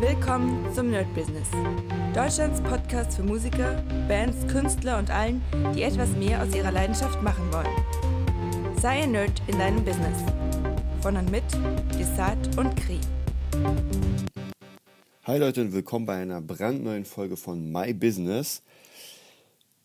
Willkommen 0.00 0.70
zum 0.74 0.90
Nerd 0.90 1.12
Business. 1.14 1.48
Deutschlands 2.14 2.60
Podcast 2.60 3.16
für 3.16 3.22
Musiker, 3.22 3.82
Bands, 4.06 4.46
Künstler 4.46 4.98
und 4.98 5.10
allen, 5.10 5.40
die 5.74 5.80
etwas 5.80 6.10
mehr 6.10 6.42
aus 6.42 6.54
ihrer 6.54 6.70
Leidenschaft 6.70 7.22
machen 7.22 7.50
wollen. 7.50 8.76
Sei 8.78 9.04
ein 9.04 9.12
Nerd 9.12 9.40
in 9.46 9.58
deinem 9.58 9.82
Business. 9.82 10.18
Von 11.00 11.16
und 11.16 11.30
mit 11.30 11.44
Desart 11.98 12.58
und 12.58 12.76
Kri. 12.76 13.00
Hi 15.24 15.38
Leute 15.38 15.62
und 15.62 15.72
willkommen 15.72 16.04
bei 16.04 16.20
einer 16.20 16.42
brandneuen 16.42 17.06
Folge 17.06 17.38
von 17.38 17.72
My 17.72 17.94
Business. 17.94 18.62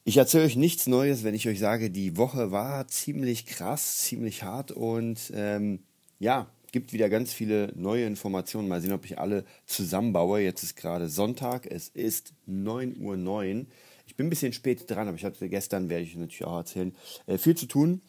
Ich 0.04 0.18
erzähle 0.18 0.43
euch 0.43 0.57
nichts 0.57 0.88
Neues, 0.88 1.23
wenn 1.23 1.36
ich 1.36 1.48
euch 1.48 1.59
sage, 1.59 1.89
die 1.89 2.18
Woche 2.18 2.52
war 2.52 2.86
ziemlich 2.89 3.46
krass, 3.46 4.00
ziemlich 4.00 4.43
hart 4.43 4.71
und 4.71 5.32
ähm, 5.34 5.80
ja, 6.20 6.48
gibt 6.72 6.94
wieder 6.94 7.10
ganz 7.10 7.34
viele 7.34 7.72
neue 7.76 8.06
Informationen. 8.06 8.68
Mal 8.68 8.82
sehen, 8.82 8.94
ob 8.94 9.06
ich 9.06 9.20
alle 9.20 9.46
zusammenbaue. 9.66 10.41
Jetzt 10.41 10.64
ist 10.64 10.76
gerade 10.76 11.09
Sonntag, 11.09 11.68
es 11.70 11.90
ist 11.90 12.34
9.09 12.48 13.59
Uhr. 13.59 13.66
Ich 14.08 14.16
bin 14.16 14.28
ein 14.28 14.30
bisschen 14.30 14.54
spät 14.54 14.90
dran, 14.90 15.08
aber 15.08 15.16
ich 15.16 15.26
hatte 15.26 15.48
gestern, 15.48 15.90
werde 15.90 16.04
ich 16.04 16.16
natürlich 16.16 16.45
auch 16.45 16.58
erzählen, 16.58 16.94
äh, 17.28 17.38
viel 17.38 17.55
zu 17.55 17.66
tun. 17.66 18.02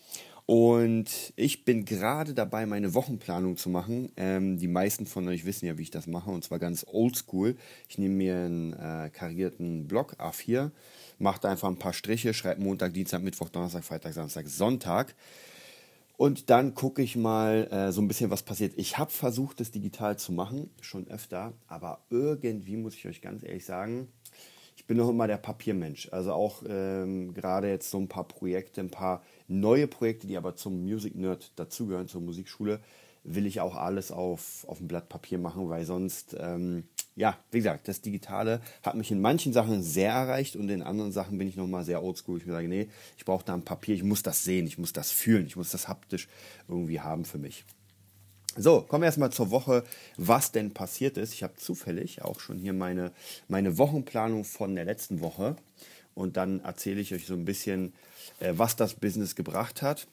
Und 0.47 1.33
ich 1.37 1.65
bin 1.65 1.85
gerade 1.85 2.35
dabei, 2.35 2.67
meine 2.67 2.95
Wochenplanung 2.95 3.57
zu 3.57 3.71
machen. 3.71 4.11
Ähm, 4.17 4.59
die 4.59 4.67
meisten 4.67 5.07
von 5.07 5.29
euch 5.29 5.45
wissen 5.45 5.67
ja, 5.67 5.79
wie 5.79 5.83
ich 5.83 5.91
das 5.91 6.09
mache, 6.09 6.31
und 6.31 6.43
zwar 6.43 6.59
ganz 6.59 6.85
oldschool. 6.89 7.57
Ich 7.89 7.99
nehme 7.99 8.17
mir 8.17 8.35
einen 8.37 8.73
äh, 8.73 9.11
karierten 9.13 9.87
Block 9.87 10.15
A4, 10.19 10.73
mache 11.19 11.41
da 11.41 11.51
einfach 11.51 11.69
ein 11.69 11.79
paar 11.79 11.93
Striche, 11.93 12.35
schreibe 12.35 12.61
Montag, 12.61 12.93
Dienstag, 12.93 13.23
Mittwoch, 13.23 13.51
Donnerstag, 13.51 13.85
Freitag, 13.85 14.15
Samstag, 14.15 14.49
Sonntag. 14.49 15.15
Und 16.23 16.51
dann 16.51 16.77
gucke 16.77 17.03
ich 17.03 17.17
mal 17.17 17.67
äh, 17.73 17.91
so 17.91 18.01
ein 18.01 18.07
bisschen, 18.07 18.31
was 18.31 18.45
passiert. 18.45 18.75
Ich 18.77 18.97
habe 18.97 19.11
versucht, 19.11 19.59
das 19.59 19.73
digital 19.73 20.17
zu 20.17 20.31
machen, 20.31 20.71
schon 20.81 21.09
öfter, 21.09 21.53
aber 21.67 21.99
irgendwie 22.11 22.77
muss 22.77 22.95
ich 22.95 23.09
euch 23.09 23.21
ganz 23.23 23.43
ehrlich 23.43 23.65
sagen, 23.65 24.07
ich 24.77 24.87
bin 24.87 24.99
noch 24.99 25.09
immer 25.09 25.27
der 25.27 25.39
Papiermensch. 25.39 26.11
Also 26.13 26.33
auch 26.33 26.63
ähm, 26.69 27.35
gerade 27.35 27.69
jetzt 27.71 27.91
so 27.91 27.99
ein 27.99 28.07
paar 28.07 28.29
Projekte, 28.29 28.81
ein 28.83 28.91
paar 28.93 29.25
neue 29.49 29.89
Projekte, 29.89 30.29
die 30.29 30.37
aber 30.37 30.55
zum 30.55 30.85
Music 30.85 31.17
Nerd 31.17 31.51
dazugehören, 31.57 32.07
zur 32.07 32.21
Musikschule, 32.21 32.79
will 33.25 33.45
ich 33.45 33.61
auch 33.61 33.75
alles 33.75 34.13
auf, 34.13 34.65
auf 34.69 34.79
dem 34.79 34.87
Blatt 34.87 35.09
Papier 35.09 35.39
machen, 35.39 35.71
weil 35.71 35.85
sonst 35.85 36.37
ähm, 36.39 36.85
ja, 37.15 37.37
wie 37.51 37.59
gesagt, 37.59 37.89
das 37.89 38.01
Digitale 38.01 38.61
hat 38.83 38.95
mich 38.95 39.11
in 39.11 39.21
manchen 39.21 39.53
Sachen 39.53 39.83
sehr 39.83 40.13
erreicht 40.13 40.57
und 40.57 40.69
in 40.71 40.83
anderen 40.83 41.13
Sachen 41.13 41.37
bin 41.37 41.47
ich 41.47 41.57
nochmal 41.57 41.85
sehr 41.85 42.03
oldschool. 42.03 42.39
Ich 42.39 42.47
mir 42.47 42.53
sage, 42.53 42.69
nee, 42.69 42.89
ich 43.19 43.25
brauche 43.25 43.45
da 43.45 43.55
ein 43.55 43.65
Papier, 43.65 43.95
ich 43.95 44.03
muss 44.03 44.23
das 44.23 44.45
sehen, 44.45 44.67
ich 44.67 44.79
muss 44.79 44.93
das 44.93 45.11
fühlen, 45.11 45.47
ich 45.47 45.57
muss 45.57 45.71
das 45.71 45.89
haptisch 45.89 46.29
irgendwie 46.69 47.01
haben 47.01 47.25
für 47.25 47.39
mich. 47.39 47.65
So, 48.57 48.83
kommen 48.83 49.03
wir 49.03 49.07
erstmal 49.07 49.33
zur 49.33 49.51
Woche, 49.51 49.85
was 50.17 50.53
denn 50.53 50.73
passiert 50.73 51.17
ist. 51.17 51.33
Ich 51.33 51.43
habe 51.43 51.57
zufällig 51.57 52.23
auch 52.23 52.39
schon 52.39 52.59
hier 52.59 52.75
meine, 52.75 53.13
meine 53.49 53.79
Wochenplanung 53.79 54.45
von 54.45 54.75
der 54.75 54.85
letzten 54.85 55.21
Woche 55.21 55.57
und 56.15 56.37
dann 56.37 56.61
erzähle 56.61 57.01
ich 57.01 57.15
euch 57.15 57.27
so 57.27 57.35
ein 57.35 57.45
bisschen, 57.45 57.95
äh, 58.41 58.53
was 58.57 58.77
das 58.77 58.95
Business 58.95 59.35
gebracht 59.35 59.81
hat. 59.83 60.07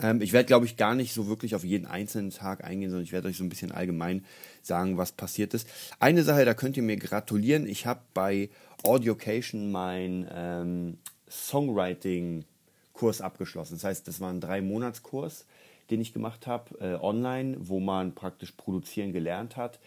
Ähm, 0.00 0.20
ich 0.20 0.32
werde, 0.32 0.46
glaube 0.46 0.66
ich, 0.66 0.76
gar 0.76 0.94
nicht 0.94 1.12
so 1.12 1.28
wirklich 1.28 1.54
auf 1.54 1.64
jeden 1.64 1.86
einzelnen 1.86 2.30
Tag 2.30 2.64
eingehen, 2.64 2.90
sondern 2.90 3.04
ich 3.04 3.12
werde 3.12 3.28
euch 3.28 3.36
so 3.36 3.44
ein 3.44 3.48
bisschen 3.48 3.72
allgemein 3.72 4.24
sagen, 4.62 4.96
was 4.96 5.12
passiert 5.12 5.54
ist. 5.54 5.68
Eine 5.98 6.22
Sache, 6.22 6.44
da 6.44 6.54
könnt 6.54 6.76
ihr 6.76 6.82
mir 6.82 6.96
gratulieren. 6.96 7.66
Ich 7.66 7.86
habe 7.86 8.00
bei 8.14 8.50
Audiocation 8.82 9.70
mein 9.70 10.28
ähm, 10.32 10.98
Songwriting-Kurs 11.30 13.20
abgeschlossen. 13.20 13.74
Das 13.74 13.84
heißt, 13.84 14.08
das 14.08 14.20
war 14.20 14.30
ein 14.30 14.40
Drei-Monats-Kurs, 14.40 15.46
den 15.90 16.00
ich 16.00 16.12
gemacht 16.12 16.46
habe, 16.46 16.78
äh, 16.80 16.94
online, 17.02 17.56
wo 17.60 17.80
man 17.80 18.14
praktisch 18.14 18.52
produzieren 18.52 19.12
gelernt 19.12 19.56
hat 19.56 19.78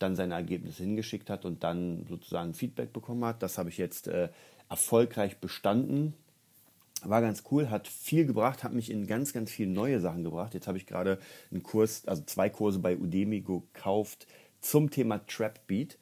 dann 0.00 0.16
seine 0.16 0.34
Ergebnisse 0.34 0.82
hingeschickt 0.82 1.30
hat 1.30 1.44
und 1.44 1.62
dann 1.62 2.06
sozusagen 2.08 2.54
Feedback 2.54 2.92
bekommen 2.92 3.24
hat. 3.24 3.42
Das 3.42 3.58
habe 3.58 3.68
ich 3.68 3.78
jetzt 3.78 4.08
äh, 4.08 4.30
erfolgreich 4.68 5.38
bestanden 5.38 6.14
war 7.08 7.20
ganz 7.20 7.44
cool, 7.50 7.70
hat 7.70 7.88
viel 7.88 8.26
gebracht, 8.26 8.64
hat 8.64 8.72
mich 8.72 8.90
in 8.90 9.06
ganz, 9.06 9.32
ganz 9.32 9.50
viele 9.50 9.70
neue 9.70 10.00
Sachen 10.00 10.24
gebracht. 10.24 10.54
Jetzt 10.54 10.66
habe 10.66 10.78
ich 10.78 10.86
gerade 10.86 11.18
einen 11.50 11.62
Kurs, 11.62 12.06
also 12.06 12.22
zwei 12.24 12.48
Kurse 12.48 12.78
bei 12.78 12.96
Udemy 12.96 13.40
gekauft 13.40 14.26
zum 14.60 14.90
Thema 14.90 15.24
Trap 15.26 15.66
Beat 15.66 15.98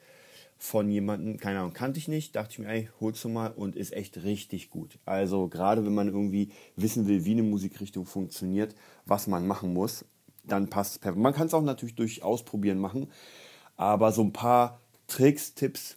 von 0.59 0.91
jemandem, 0.91 1.37
keine 1.37 1.61
Ahnung, 1.61 1.73
kannte 1.73 1.99
ich 1.99 2.09
nicht, 2.09 2.35
dachte 2.35 2.53
ich 2.53 2.59
mir, 2.59 2.69
ey, 2.69 2.91
holst 3.01 3.23
du 3.23 3.29
mal 3.29 3.53
und 3.53 3.77
ist 3.77 3.93
echt 3.93 4.25
richtig 4.25 4.71
gut. 4.71 4.99
Also 5.05 5.49
gerade 5.49 5.87
wenn 5.87 5.95
man 5.95 6.09
irgendwie 6.09 6.51
wissen 6.75 7.07
will, 7.07 7.25
wie 7.25 7.33
eine 7.33 7.45
Musikrichtung 7.45 8.05
funktioniert, 8.05 8.75
was 9.07 9.29
man 9.29 9.47
machen 9.47 9.73
muss, 9.73 10.05
dann 10.45 10.69
passt 10.69 10.93
es 10.93 10.99
perfekt. 10.99 11.23
Man 11.23 11.33
kann 11.33 11.47
es 11.47 11.55
auch 11.55 11.63
natürlich 11.63 11.95
durch 11.95 12.25
Ausprobieren 12.25 12.79
machen, 12.79 13.07
aber 13.77 14.11
so 14.11 14.23
ein 14.23 14.33
paar 14.33 14.81
Tricks, 15.07 15.55
Tipps 15.55 15.97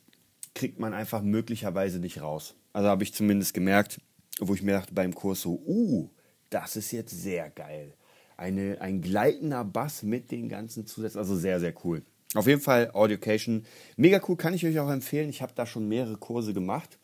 kriegt 0.53 0.79
man 0.79 0.94
einfach 0.94 1.23
möglicherweise 1.23 2.00
nicht 2.00 2.22
raus. 2.22 2.56
Also 2.72 2.88
habe 2.88 3.03
ich 3.03 3.13
zumindest 3.13 3.53
gemerkt, 3.56 4.00
wo 4.41 4.53
ich 4.53 4.63
mir 4.63 4.74
dachte 4.74 4.94
beim 4.94 5.13
Kurs 5.13 5.41
so, 5.41 5.62
uh, 5.66 6.09
das 6.50 6.75
ist 6.75 6.91
jetzt 6.91 7.12
sehr 7.12 7.50
geil. 7.50 7.94
Eine, 8.38 8.81
ein 8.81 9.02
gleitender 9.02 9.63
Bass 9.63 10.03
mit 10.03 10.31
den 10.31 10.50
ganzen 10.50 10.88
Zusätzen, 10.88 11.19
also 11.19 11.35
sehr, 11.35 11.59
sehr 11.59 11.74
cool. 11.84 12.02
Auf 12.34 12.47
jeden 12.47 12.62
Fall 12.62 12.91
Audiocation, 12.94 13.66
mega 13.97 14.19
cool, 14.28 14.35
kann 14.35 14.53
ich 14.53 14.66
euch 14.66 14.80
auch 14.80 14.90
empfehlen. 14.90 15.30
Ich 15.30 15.41
habe 15.41 15.53
da 15.53 15.66
schon 15.66 15.88
mehrere 15.88 16.18
Kurse 16.18 16.53
gemacht. 16.53 16.97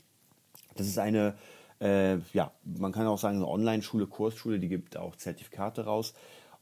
Das 0.75 0.87
ist 0.87 0.97
eine, 0.97 1.35
äh, 1.79 2.17
ja, 2.33 2.51
man 2.63 2.91
kann 2.91 3.05
auch 3.07 3.19
sagen, 3.19 3.37
eine 3.37 3.47
Online-Schule, 3.47 4.07
Kursschule, 4.07 4.59
die 4.59 4.69
gibt 4.69 4.97
auch 4.97 5.15
Zertifikate 5.15 5.85
raus 5.85 6.13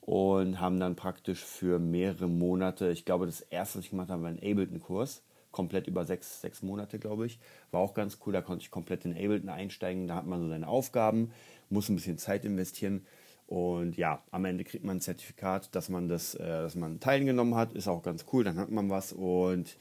und 0.01 0.59
haben 0.59 0.79
dann 0.79 0.95
praktisch 0.95 1.43
für 1.43 1.79
mehrere 1.79 2.27
Monate, 2.27 2.91
ich 2.91 3.05
glaube, 3.05 3.27
das 3.27 3.41
erste, 3.41 3.79
was 3.79 3.85
ich 3.85 3.91
gemacht 3.91 4.09
habe, 4.09 4.23
war 4.23 4.29
ein 4.29 4.39
Ableton-Kurs 4.39 5.21
komplett 5.55 5.87
über 5.87 6.03
sechs, 6.05 6.41
sechs 6.41 6.61
Monate, 6.61 6.99
glaube 6.99 7.25
ich. 7.25 7.39
War 7.71 7.79
auch 7.79 7.93
ganz 7.93 8.19
cool, 8.25 8.33
da 8.33 8.41
konnte 8.41 8.63
ich 8.63 8.71
komplett 8.71 9.05
in 9.05 9.13
Ableton 9.13 9.47
einsteigen. 9.47 10.05
Da 10.05 10.15
hat 10.15 10.27
man 10.27 10.41
so 10.41 10.49
seine 10.49 10.67
Aufgaben, 10.67 11.31
muss 11.69 11.87
ein 11.87 11.95
bisschen 11.95 12.17
Zeit 12.17 12.43
investieren. 12.43 13.05
Und 13.47 13.95
ja, 13.95 14.21
am 14.31 14.43
Ende 14.43 14.65
kriegt 14.65 14.83
man 14.83 14.97
ein 14.97 15.01
Zertifikat, 15.01 15.73
dass 15.73 15.87
man 15.87 16.09
das, 16.09 16.35
äh, 16.35 16.45
dass 16.45 16.75
man 16.75 16.99
teilgenommen 16.99 17.55
hat. 17.55 17.71
Ist 17.73 17.87
auch 17.87 18.03
ganz 18.03 18.25
cool, 18.33 18.43
dann 18.43 18.57
hat 18.57 18.69
man 18.69 18.89
was. 18.89 19.13
Und 19.13 19.77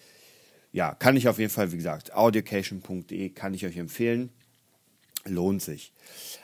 ja, 0.70 0.94
kann 0.94 1.16
ich 1.16 1.26
auf 1.26 1.40
jeden 1.40 1.50
Fall, 1.50 1.72
wie 1.72 1.76
gesagt, 1.76 2.14
audiocation.de 2.14 3.30
kann 3.30 3.52
ich 3.52 3.66
euch 3.66 3.76
empfehlen. 3.76 4.30
Lohnt 5.26 5.60
sich. 5.60 5.92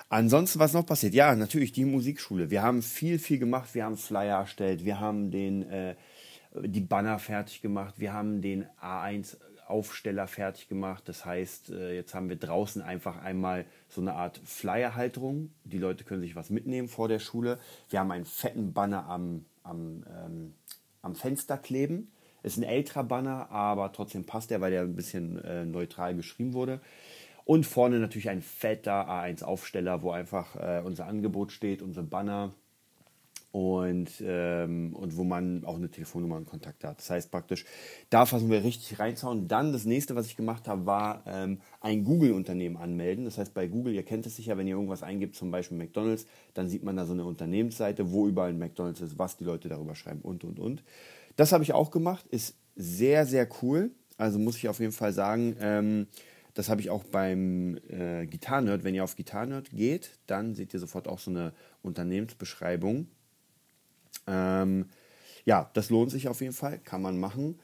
Ansonsten, 0.08 0.58
was 0.58 0.72
noch 0.72 0.86
passiert? 0.86 1.14
Ja, 1.14 1.36
natürlich 1.36 1.70
die 1.70 1.84
Musikschule. 1.84 2.50
Wir 2.50 2.62
haben 2.62 2.82
viel, 2.82 3.20
viel 3.20 3.38
gemacht. 3.38 3.74
Wir 3.74 3.84
haben 3.84 3.96
Flyer 3.96 4.38
erstellt. 4.38 4.84
Wir 4.84 4.98
haben 4.98 5.30
den 5.30 5.70
äh, 5.70 5.94
die 6.54 6.80
Banner 6.80 7.18
fertig 7.18 7.62
gemacht, 7.62 7.94
wir 7.98 8.12
haben 8.12 8.40
den 8.40 8.66
A1 8.82 9.36
Aufsteller 9.70 10.26
fertig 10.26 10.68
gemacht. 10.68 11.04
Das 11.06 11.24
heißt, 11.24 11.70
äh, 11.70 11.94
jetzt 11.94 12.14
haben 12.14 12.28
wir 12.28 12.36
draußen 12.36 12.82
einfach 12.82 13.22
einmal 13.22 13.64
so 13.88 14.00
eine 14.00 14.14
Art 14.14 14.40
Flyerhalterung. 14.44 15.52
Die 15.64 15.78
Leute 15.78 16.04
können 16.04 16.20
sich 16.20 16.36
was 16.36 16.50
mitnehmen 16.50 16.88
vor 16.88 17.08
der 17.08 17.20
Schule. 17.20 17.58
Wir 17.88 18.00
haben 18.00 18.10
einen 18.10 18.24
fetten 18.24 18.72
Banner 18.72 19.06
am, 19.06 19.46
am, 19.62 20.04
ähm, 20.08 20.54
am 21.02 21.14
Fenster 21.14 21.56
kleben. 21.56 22.10
Ist 22.42 22.56
ein 22.56 22.62
älterer 22.64 23.04
Banner, 23.04 23.50
aber 23.50 23.92
trotzdem 23.92 24.24
passt 24.24 24.50
der, 24.50 24.60
weil 24.60 24.70
der 24.70 24.82
ein 24.82 24.96
bisschen 24.96 25.42
äh, 25.44 25.64
neutral 25.64 26.14
geschrieben 26.14 26.52
wurde. 26.52 26.80
Und 27.44 27.64
vorne 27.64 27.98
natürlich 27.98 28.28
ein 28.28 28.42
fetter 28.42 29.08
A1-Aufsteller, 29.08 30.02
wo 30.02 30.10
einfach 30.10 30.56
äh, 30.56 30.82
unser 30.84 31.06
Angebot 31.06 31.52
steht, 31.52 31.82
unsere 31.82 32.06
Banner, 32.06 32.54
und, 33.52 34.10
ähm, 34.24 34.94
und 34.94 35.16
wo 35.16 35.24
man 35.24 35.64
auch 35.64 35.76
eine 35.76 35.90
Telefonnummer 35.90 36.36
und 36.36 36.46
Kontakt 36.46 36.84
hat. 36.84 36.98
Das 36.98 37.10
heißt 37.10 37.30
praktisch, 37.30 37.64
da 38.08 38.24
versuchen 38.24 38.50
wir 38.50 38.62
richtig 38.62 38.98
reinzuhauen. 38.98 39.48
Dann 39.48 39.72
das 39.72 39.84
nächste, 39.84 40.14
was 40.14 40.26
ich 40.26 40.36
gemacht 40.36 40.68
habe, 40.68 40.86
war 40.86 41.24
ähm, 41.26 41.60
ein 41.80 42.04
Google-Unternehmen 42.04 42.76
anmelden. 42.76 43.24
Das 43.24 43.38
heißt, 43.38 43.52
bei 43.52 43.66
Google, 43.66 43.94
ihr 43.94 44.04
kennt 44.04 44.26
es 44.26 44.36
sicher, 44.36 44.56
wenn 44.56 44.68
ihr 44.68 44.74
irgendwas 44.74 45.02
eingibt, 45.02 45.34
zum 45.34 45.50
Beispiel 45.50 45.76
McDonalds, 45.76 46.26
dann 46.54 46.68
sieht 46.68 46.84
man 46.84 46.96
da 46.96 47.06
so 47.06 47.12
eine 47.12 47.24
Unternehmensseite, 47.24 48.12
wo 48.12 48.28
überall 48.28 48.54
McDonalds 48.54 49.00
ist, 49.00 49.18
was 49.18 49.36
die 49.36 49.44
Leute 49.44 49.68
darüber 49.68 49.96
schreiben 49.96 50.20
und, 50.20 50.44
und, 50.44 50.60
und. 50.60 50.84
Das 51.36 51.52
habe 51.52 51.64
ich 51.64 51.72
auch 51.72 51.90
gemacht, 51.90 52.26
ist 52.28 52.56
sehr, 52.76 53.26
sehr 53.26 53.48
cool. 53.62 53.90
Also 54.16 54.38
muss 54.38 54.56
ich 54.58 54.68
auf 54.68 54.78
jeden 54.78 54.92
Fall 54.92 55.12
sagen, 55.12 55.56
ähm, 55.60 56.06
das 56.54 56.68
habe 56.68 56.80
ich 56.80 56.90
auch 56.90 57.04
beim 57.04 57.78
äh, 57.88 58.26
Gitarrenerd. 58.26 58.84
Wenn 58.84 58.94
ihr 58.94 59.02
auf 59.02 59.16
Gitarrenerd 59.16 59.70
geht, 59.70 60.18
dann 60.26 60.54
seht 60.54 60.74
ihr 60.74 60.80
sofort 60.80 61.08
auch 61.08 61.18
so 61.18 61.30
eine 61.30 61.52
Unternehmensbeschreibung 61.82 63.08
ähm, 64.26 64.86
ja, 65.44 65.70
das 65.74 65.90
lohnt 65.90 66.10
sich 66.10 66.28
auf 66.28 66.40
jeden 66.40 66.52
Fall, 66.52 66.78
kann 66.78 67.02
man 67.02 67.18
machen. 67.18 67.58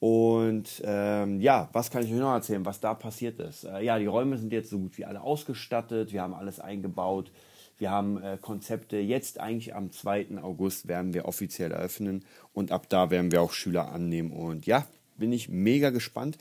Und 0.00 0.82
ähm, 0.84 1.40
ja, 1.42 1.68
was 1.72 1.90
kann 1.90 2.02
ich 2.02 2.10
euch 2.10 2.18
noch 2.18 2.32
erzählen, 2.32 2.64
was 2.64 2.80
da 2.80 2.94
passiert 2.94 3.38
ist? 3.38 3.64
Äh, 3.64 3.82
ja, 3.82 3.98
die 3.98 4.06
Räume 4.06 4.38
sind 4.38 4.52
jetzt 4.52 4.70
so 4.70 4.78
gut 4.78 4.96
wie 4.96 5.04
alle 5.04 5.20
ausgestattet, 5.20 6.12
wir 6.12 6.22
haben 6.22 6.32
alles 6.32 6.58
eingebaut, 6.58 7.30
wir 7.76 7.90
haben 7.90 8.22
äh, 8.22 8.38
Konzepte. 8.40 8.96
Jetzt 8.96 9.40
eigentlich 9.40 9.74
am 9.74 9.92
2. 9.92 10.38
August 10.42 10.88
werden 10.88 11.12
wir 11.12 11.26
offiziell 11.26 11.72
eröffnen 11.72 12.24
und 12.54 12.72
ab 12.72 12.88
da 12.88 13.10
werden 13.10 13.30
wir 13.30 13.42
auch 13.42 13.52
Schüler 13.52 13.92
annehmen. 13.92 14.32
Und 14.32 14.64
ja, 14.66 14.86
bin 15.18 15.32
ich 15.32 15.50
mega 15.50 15.90
gespannt. 15.90 16.38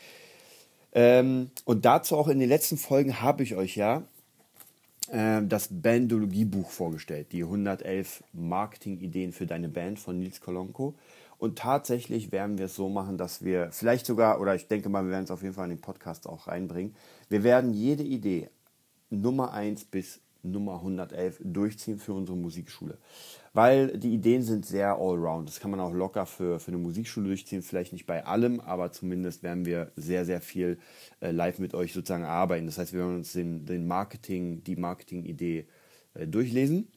Ähm, 0.94 1.52
und 1.66 1.86
dazu 1.86 2.16
auch 2.18 2.30
in 2.30 2.40
den 2.40 2.50
letzten 2.50 2.78
Folgen 2.78 3.22
habe 3.22 3.44
ich 3.44 3.56
euch 3.56 3.76
ja 3.76 4.04
äh, 5.12 5.42
das 5.44 5.70
Bandologie-Buch 5.72 6.70
vorgestellt, 6.70 7.32
die 7.32 7.44
111 7.44 8.24
Marketing-Ideen 8.34 9.32
für 9.32 9.46
deine 9.46 9.70
Band 9.70 10.00
von 10.00 10.20
Nils 10.20 10.42
Kolonko. 10.42 10.96
Und 11.38 11.58
tatsächlich 11.58 12.32
werden 12.32 12.58
wir 12.58 12.66
es 12.66 12.76
so 12.76 12.90
machen, 12.90 13.18
dass 13.18 13.44
wir 13.44 13.72
vielleicht 13.72 14.06
sogar, 14.06 14.42
oder 14.42 14.56
ich 14.56 14.68
denke 14.68 14.90
mal, 14.90 15.06
wir 15.06 15.12
werden 15.12 15.24
es 15.24 15.32
auf 15.32 15.42
jeden 15.42 15.54
Fall 15.54 15.66
in 15.66 15.78
den 15.78 15.82
Podcast 15.82 16.28
auch 16.28 16.48
reinbringen. 16.48 16.96
Wir 17.30 17.44
werden 17.44 17.74
jede 17.74 18.04
Idee 18.04 18.50
Nummer 19.10 19.54
1 19.54 19.86
bis 19.86 20.20
Nummer 20.44 20.76
111 20.76 21.42
durchziehen 21.44 21.98
für 21.98 22.14
unsere 22.14 22.38
Musikschule. 22.38 22.98
Weil 23.60 23.98
die 23.98 24.14
Ideen 24.14 24.42
sind 24.42 24.66
sehr 24.66 24.96
allround. 24.96 25.50
Das 25.50 25.60
kann 25.60 25.70
man 25.70 25.82
auch 25.82 25.92
locker 25.92 26.26
für, 26.26 26.62
für 26.62 26.70
eine 26.70 26.78
Musikschule 26.78 27.28
durchziehen. 27.28 27.62
Vielleicht 27.62 27.92
nicht 27.92 28.06
bei 28.06 28.26
allem, 28.26 28.62
aber 28.62 28.94
zumindest 28.94 29.44
werden 29.44 29.66
wir 29.66 29.92
sehr, 29.98 30.24
sehr 30.24 30.40
viel 30.40 30.80
äh, 31.20 31.32
live 31.32 31.60
mit 31.60 31.74
euch 31.74 31.92
sozusagen 31.92 32.24
arbeiten. 32.24 32.68
Das 32.68 32.78
heißt, 32.78 32.94
wir 32.94 33.02
werden 33.02 33.18
uns 33.18 33.34
den, 33.34 33.66
den 33.66 33.86
Marketing, 33.86 34.64
die 34.64 34.78
Marketing-Idee 34.78 35.66
äh, 36.14 36.26
durchlesen. 36.26 36.88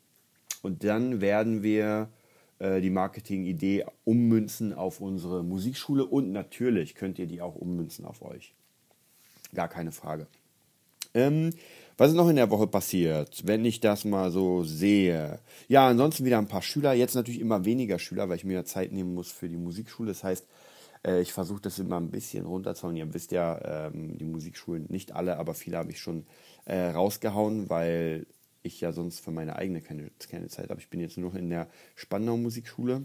Und 0.63 0.85
dann 0.85 1.21
werden 1.21 1.65
wir 1.65 2.11
äh, 2.61 2.81
die 2.81 2.91
Marketing-Idee 2.91 3.87
ummünzen 4.05 4.73
auf 4.73 5.01
unsere 5.01 5.43
Musikschule 5.43 6.07
und 6.07 6.31
natürlich 6.31 6.95
könnt 6.95 7.19
ihr 7.19 7.27
die 7.27 7.43
auch 7.43 7.57
ummünzen 7.57 8.05
auf 8.05 8.23
euch. 8.23 8.55
Gar 9.53 9.67
keine 9.67 9.91
Frage. 9.91 10.29
Ähm, 11.15 11.51
was 11.99 12.11
ist 12.11 12.17
noch 12.17 12.29
in 12.29 12.37
der 12.37 12.51
Woche 12.51 12.67
passiert, 12.67 13.47
wenn 13.47 13.65
ich 13.65 13.81
das 13.81 14.05
mal 14.05 14.31
so 14.31 14.65
sehe? 14.65 15.39
Ja, 15.69 15.89
ansonsten 15.89 16.25
wieder 16.25 16.39
ein 16.39 16.49
paar 16.49 16.63
Schüler. 16.63 16.95
Jetzt 16.95 17.15
natürlich 17.15 17.41
immer 17.41 17.65
weniger 17.65 17.99
Schüler, 17.99 18.29
weil 18.29 18.37
ich 18.37 18.45
mir 18.45 18.65
Zeit 18.65 18.93
nehmen 18.93 19.15
muss 19.15 19.31
für 19.31 19.49
die 19.49 19.57
Musikschule. 19.57 20.09
Das 20.09 20.25
heißt, 20.25 20.47
äh, 21.07 21.21
ich 21.21 21.33
versuche 21.33 21.61
das 21.61 21.79
immer 21.79 21.99
ein 21.99 22.11
bisschen 22.11 22.47
runterzuhauen. 22.47 22.97
Ihr 22.97 23.13
wisst 23.13 23.33
ja, 23.33 23.89
ähm, 23.89 24.17
die 24.19 24.25
Musikschulen, 24.25 24.87
nicht 24.89 25.13
alle, 25.13 25.39
aber 25.39 25.55
viele 25.55 25.77
habe 25.79 25.91
ich 25.91 26.01
schon 26.01 26.27
äh, 26.65 26.89
rausgehauen, 26.91 27.69
weil 27.69 28.27
ich 28.63 28.81
ja 28.81 28.93
sonst 28.93 29.21
für 29.21 29.31
meine 29.31 29.57
eigene 29.57 29.81
keine, 29.81 30.11
keine 30.31 30.49
Zeit 30.49 30.71
habe. 30.71 30.81
Ich 30.81 30.89
bin 30.89 31.01
jetzt 31.01 31.19
nur 31.19 31.31
noch 31.31 31.39
in 31.39 31.51
der 31.51 31.69
Spandau 31.95 32.37
Musikschule. 32.37 33.03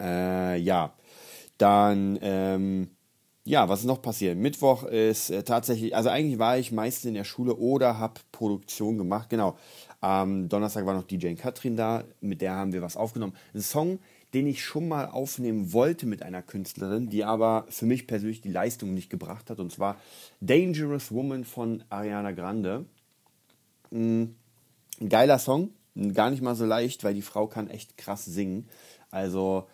Äh, 0.00 0.58
ja, 0.58 0.94
dann, 1.56 2.18
ähm, 2.22 2.90
ja, 3.48 3.66
was 3.66 3.80
ist 3.80 3.86
noch 3.86 4.02
passiert? 4.02 4.36
Mittwoch 4.36 4.84
ist 4.84 5.30
äh, 5.30 5.42
tatsächlich, 5.42 5.96
also 5.96 6.10
eigentlich 6.10 6.38
war 6.38 6.58
ich 6.58 6.70
meistens 6.70 7.06
in 7.06 7.14
der 7.14 7.24
Schule 7.24 7.56
oder 7.56 7.98
habe 7.98 8.20
Produktion 8.30 8.98
gemacht. 8.98 9.30
Genau. 9.30 9.56
Am 10.00 10.50
Donnerstag 10.50 10.84
war 10.84 10.94
noch 10.94 11.04
DJ 11.04 11.32
Katrin 11.32 11.74
da, 11.74 12.04
mit 12.20 12.42
der 12.42 12.52
haben 12.52 12.74
wir 12.74 12.82
was 12.82 12.98
aufgenommen. 12.98 13.32
Ein 13.54 13.62
Song, 13.62 14.00
den 14.34 14.46
ich 14.46 14.62
schon 14.62 14.86
mal 14.86 15.06
aufnehmen 15.06 15.72
wollte 15.72 16.04
mit 16.04 16.22
einer 16.22 16.42
Künstlerin, 16.42 17.08
die 17.08 17.24
aber 17.24 17.64
für 17.70 17.86
mich 17.86 18.06
persönlich 18.06 18.42
die 18.42 18.50
Leistung 18.50 18.92
nicht 18.92 19.08
gebracht 19.08 19.48
hat. 19.48 19.60
Und 19.60 19.72
zwar 19.72 19.96
Dangerous 20.42 21.10
Woman 21.10 21.44
von 21.44 21.82
Ariana 21.88 22.32
Grande. 22.32 22.84
Ein 23.90 24.36
geiler 25.08 25.38
Song, 25.38 25.70
gar 26.12 26.30
nicht 26.30 26.42
mal 26.42 26.54
so 26.54 26.66
leicht, 26.66 27.02
weil 27.02 27.14
die 27.14 27.22
Frau 27.22 27.46
kann 27.46 27.70
echt 27.70 27.96
krass 27.96 28.26
singen. 28.26 28.68
Also 29.10 29.66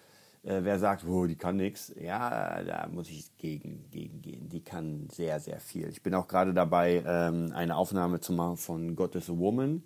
äh, 0.45 0.61
wer 0.63 0.79
sagt, 0.79 1.05
oh, 1.07 1.27
die 1.27 1.37
kann 1.37 1.57
nichts, 1.57 1.93
ja, 2.01 2.63
da 2.63 2.89
muss 2.93 3.11
ich 3.11 3.37
gegen, 3.37 3.85
gegen 3.91 4.23
gehen. 4.23 4.49
Die 4.49 4.61
kann 4.61 5.09
sehr, 5.11 5.41
sehr 5.41 5.61
viel. 5.61 5.89
Ich 5.89 6.03
bin 6.03 6.15
auch 6.15 6.29
gerade 6.29 6.55
dabei, 6.55 7.03
ähm, 7.07 7.53
eine 7.55 7.77
Aufnahme 7.77 8.21
zu 8.21 8.33
machen 8.33 8.57
von 8.57 8.97
God 8.97 9.15
is 9.17 9.31
a 9.31 9.37
Woman. 9.37 9.83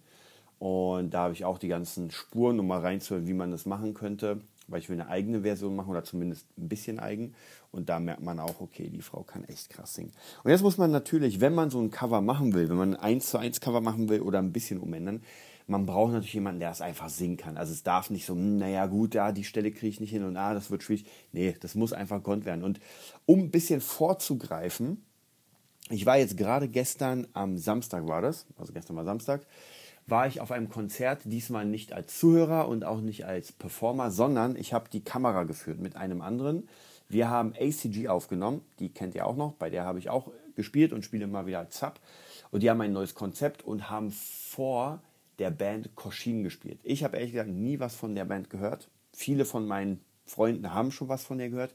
Und 0.59 1.15
da 1.15 1.25
habe 1.25 1.35
ich 1.35 1.45
auch 1.45 1.59
die 1.59 1.69
ganzen 1.69 2.11
Spuren, 2.11 2.59
um 2.59 2.67
mal 2.67 2.81
reinzuhören, 2.81 3.29
wie 3.29 3.35
man 3.35 3.51
das 3.51 3.65
machen 3.65 3.95
könnte 3.95 4.41
weil 4.69 4.81
ich 4.81 4.89
will 4.89 5.01
eine 5.01 5.09
eigene 5.09 5.43
Version 5.43 5.75
machen 5.75 5.91
oder 5.91 6.05
zumindest 6.05 6.47
ein 6.57 6.69
bisschen 6.69 7.01
eigen. 7.01 7.35
Und 7.73 7.89
da 7.89 7.99
merkt 7.99 8.23
man 8.23 8.39
auch, 8.39 8.61
okay, 8.61 8.89
die 8.89 9.03
Frau 9.03 9.23
kann 9.23 9.45
echt 9.45 9.71
krass 9.71 9.95
singen. 9.95 10.13
Und 10.45 10.51
jetzt 10.51 10.63
muss 10.63 10.79
man 10.79 10.91
natürlich, 10.91 11.41
wenn 11.41 11.55
man 11.55 11.71
so 11.71 11.81
ein 11.81 11.91
Cover 11.91 12.21
machen 12.21 12.55
will, 12.55 12.69
wenn 12.69 12.77
man 12.77 12.95
ein 12.95 13.01
1 13.17 13.31
zu 13.31 13.39
1 13.39 13.61
Cover 13.61 13.81
machen 13.81 14.09
will 14.09 14.21
oder 14.21 14.39
ein 14.39 14.53
bisschen 14.53 14.79
umändern, 14.79 15.23
man 15.69 15.85
braucht 15.85 16.13
natürlich 16.13 16.35
jemanden, 16.35 16.61
der 16.61 16.71
es 16.71 16.81
einfach 16.81 17.11
singen 17.11 17.37
kann. 17.37 17.59
Also 17.59 17.73
es 17.73 17.83
darf 17.83 18.09
nicht 18.09 18.25
so, 18.25 18.35
hm, 18.35 18.57
naja 18.57 18.87
gut, 18.87 19.15
da 19.15 19.33
die 19.33 19.45
Stelle 19.45 19.71
kriege 19.71 19.89
ich 19.89 20.01
nicht 20.01 20.11
hin 20.11 20.25
und 20.25 20.37
ah, 20.37 20.55
das 20.55 20.71
wird 20.71 20.83
schwierig. 20.83 21.05
Nee, 21.33 21.55
das 21.61 21.75
muss 21.75 21.93
einfach 21.93 22.17
gekonnt 22.17 22.47
werden. 22.47 22.65
Und 22.65 22.81
um 23.27 23.41
ein 23.41 23.51
bisschen 23.51 23.83
vorzugreifen, 23.83 25.05
ich 25.91 26.07
war 26.07 26.17
jetzt 26.17 26.37
gerade 26.37 26.69
gestern 26.69 27.27
am 27.35 27.59
Samstag 27.59 28.09
war 28.09 28.23
das, 28.23 28.47
also 28.57 28.73
gestern 28.73 28.97
war 28.97 29.05
Samstag, 29.05 29.47
war 30.07 30.27
ich 30.27 30.41
auf 30.41 30.53
einem 30.53 30.71
Konzert, 30.71 31.21
diesmal 31.25 31.67
nicht 31.67 31.93
als 31.93 32.19
Zuhörer 32.19 32.67
und 32.67 32.85
auch 32.85 33.03
nicht 33.03 33.27
als 33.27 33.53
Performer, 33.53 34.11
sondern 34.11 34.57
ich 34.57 34.73
habe 34.73 34.89
die 34.91 35.05
Kamera 35.05 35.45
geführt 35.45 35.81
mit 35.81 35.97
einem 35.97 36.23
anderen. 36.23 36.67
Wir 37.11 37.29
haben 37.29 37.53
ACG 37.53 38.09
aufgenommen, 38.09 38.63
die 38.79 38.89
kennt 38.89 39.15
ihr 39.15 39.27
auch 39.27 39.37
noch, 39.37 39.53
bei 39.53 39.69
der 39.69 39.85
habe 39.85 39.99
ich 39.99 40.09
auch 40.09 40.31
gespielt 40.57 40.95
und 40.95 41.05
spiele 41.05 41.25
immer 41.25 41.47
wieder 41.47 41.67
Sub. 41.71 42.01
Und 42.51 42.63
die 42.63 42.71
haben 42.71 42.81
ein 42.81 42.93
neues 42.93 43.15
Konzept 43.15 43.63
und 43.63 43.91
haben 43.91 44.11
vor 44.11 45.03
der 45.39 45.51
Band 45.51 45.95
Koshin 45.95 46.43
gespielt. 46.43 46.81
Ich 46.83 47.05
habe 47.05 47.17
ehrlich 47.17 47.33
gesagt 47.33 47.51
nie 47.51 47.81
was 47.81 47.95
von 47.95 48.15
der 48.15 48.25
Band 48.25 48.51
gehört. 48.51 48.89
Viele 49.13 49.45
von 49.45 49.67
meinen 49.67 50.01
Freunden 50.27 50.73
haben 50.73 50.91
schon 50.91 51.09
was 51.09 51.25
von 51.25 51.39
der 51.39 51.51
gehört. 51.51 51.75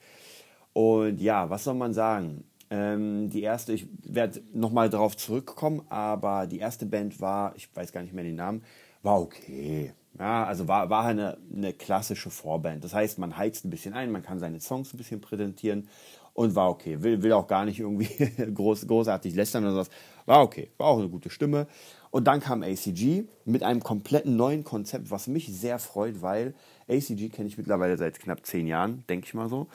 Und 0.74 1.21
ja, 1.21 1.50
was 1.50 1.63
soll 1.63 1.75
man 1.75 1.94
sagen? 1.94 2.44
Ähm, 2.69 3.30
die 3.30 3.44
erste, 3.44 3.74
ich 3.74 3.88
werde 4.04 4.42
nochmal 4.54 4.89
darauf 4.89 5.15
zurückkommen, 5.15 5.83
aber 5.89 6.48
die 6.48 6.60
erste 6.60 6.86
Band 6.86 7.21
war, 7.21 7.56
ich 7.56 7.69
weiß 7.75 7.92
gar 7.92 8.01
nicht 8.01 8.13
mehr 8.13 8.24
den 8.24 8.36
Namen, 8.36 8.63
war 9.04 9.21
okay. 9.21 9.94
Ja, 10.18 10.45
also 10.45 10.68
war, 10.68 10.89
war 10.89 11.06
eine, 11.06 11.38
eine 11.56 11.74
klassische 11.74 12.30
Vorband. 12.30 12.83
Das 12.83 12.94
heißt, 12.94 13.18
man 13.18 13.36
heizt 13.36 13.66
ein 13.66 13.69
bisschen 13.69 13.94
ein, 13.94 14.12
man 14.12 14.21
kann 14.21 14.39
seine 14.39 14.59
Songs 14.59 14.94
ein 14.94 14.98
bisschen 14.98 15.21
präsentieren 15.21 15.88
und 16.33 16.56
war 16.56 16.69
okay. 16.69 17.01
Will, 17.01 17.21
will 17.21 17.33
auch 17.33 17.48
gar 17.48 17.66
nicht 17.66 17.80
irgendwie 17.80 18.07
groß, 18.54 18.88
großartig 18.88 19.36
lästern 19.36 19.63
oder 19.63 19.74
sowas. 19.74 19.89
War 20.25 20.42
okay. 20.42 20.71
War 20.77 20.88
auch 20.88 21.00
eine 21.00 21.09
gute 21.09 21.30
Stimme. 21.30 21.68
Und 22.13 22.25
dann 22.25 22.42
kam 22.42 22.62
ACG 22.62 23.24
mit 23.44 23.63
einem 23.63 23.81
kompletten 23.81 24.36
neuen 24.36 24.63
Konzept, 24.63 25.10
was 25.10 25.25
mich 25.25 25.51
sehr 25.51 25.80
freut, 25.80 26.21
weil 26.21 26.54
ACG 26.88 27.30
kenne 27.30 27.48
ich 27.48 27.57
mittlerweile 27.57 27.98
seit 27.98 28.19
knapp 28.19 28.45
zehn 28.45 28.68
Jahren, 28.68 29.04
denke 29.10 29.25
ich 29.25 29.33
mal 29.33 29.50
so. 29.50 29.65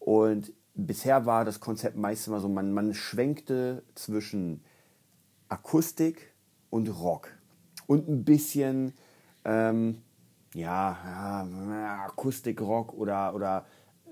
Und 0.00 0.52
bisher 0.74 1.24
war 1.24 1.44
das 1.44 1.60
Konzept 1.60 1.96
meistens 1.96 2.26
immer 2.26 2.40
so, 2.40 2.48
man, 2.48 2.72
man 2.72 2.94
schwenkte 2.94 3.84
zwischen 3.94 4.64
Akustik 5.48 6.32
und 6.68 6.88
Rock. 6.88 7.30
Und 7.86 8.08
ein 8.08 8.24
bisschen, 8.24 8.92
ähm, 9.44 9.98
ja, 10.52 11.46
ja 11.46 12.06
Akustik-Rock 12.08 12.92
oder, 12.94 13.36
oder 13.36 13.66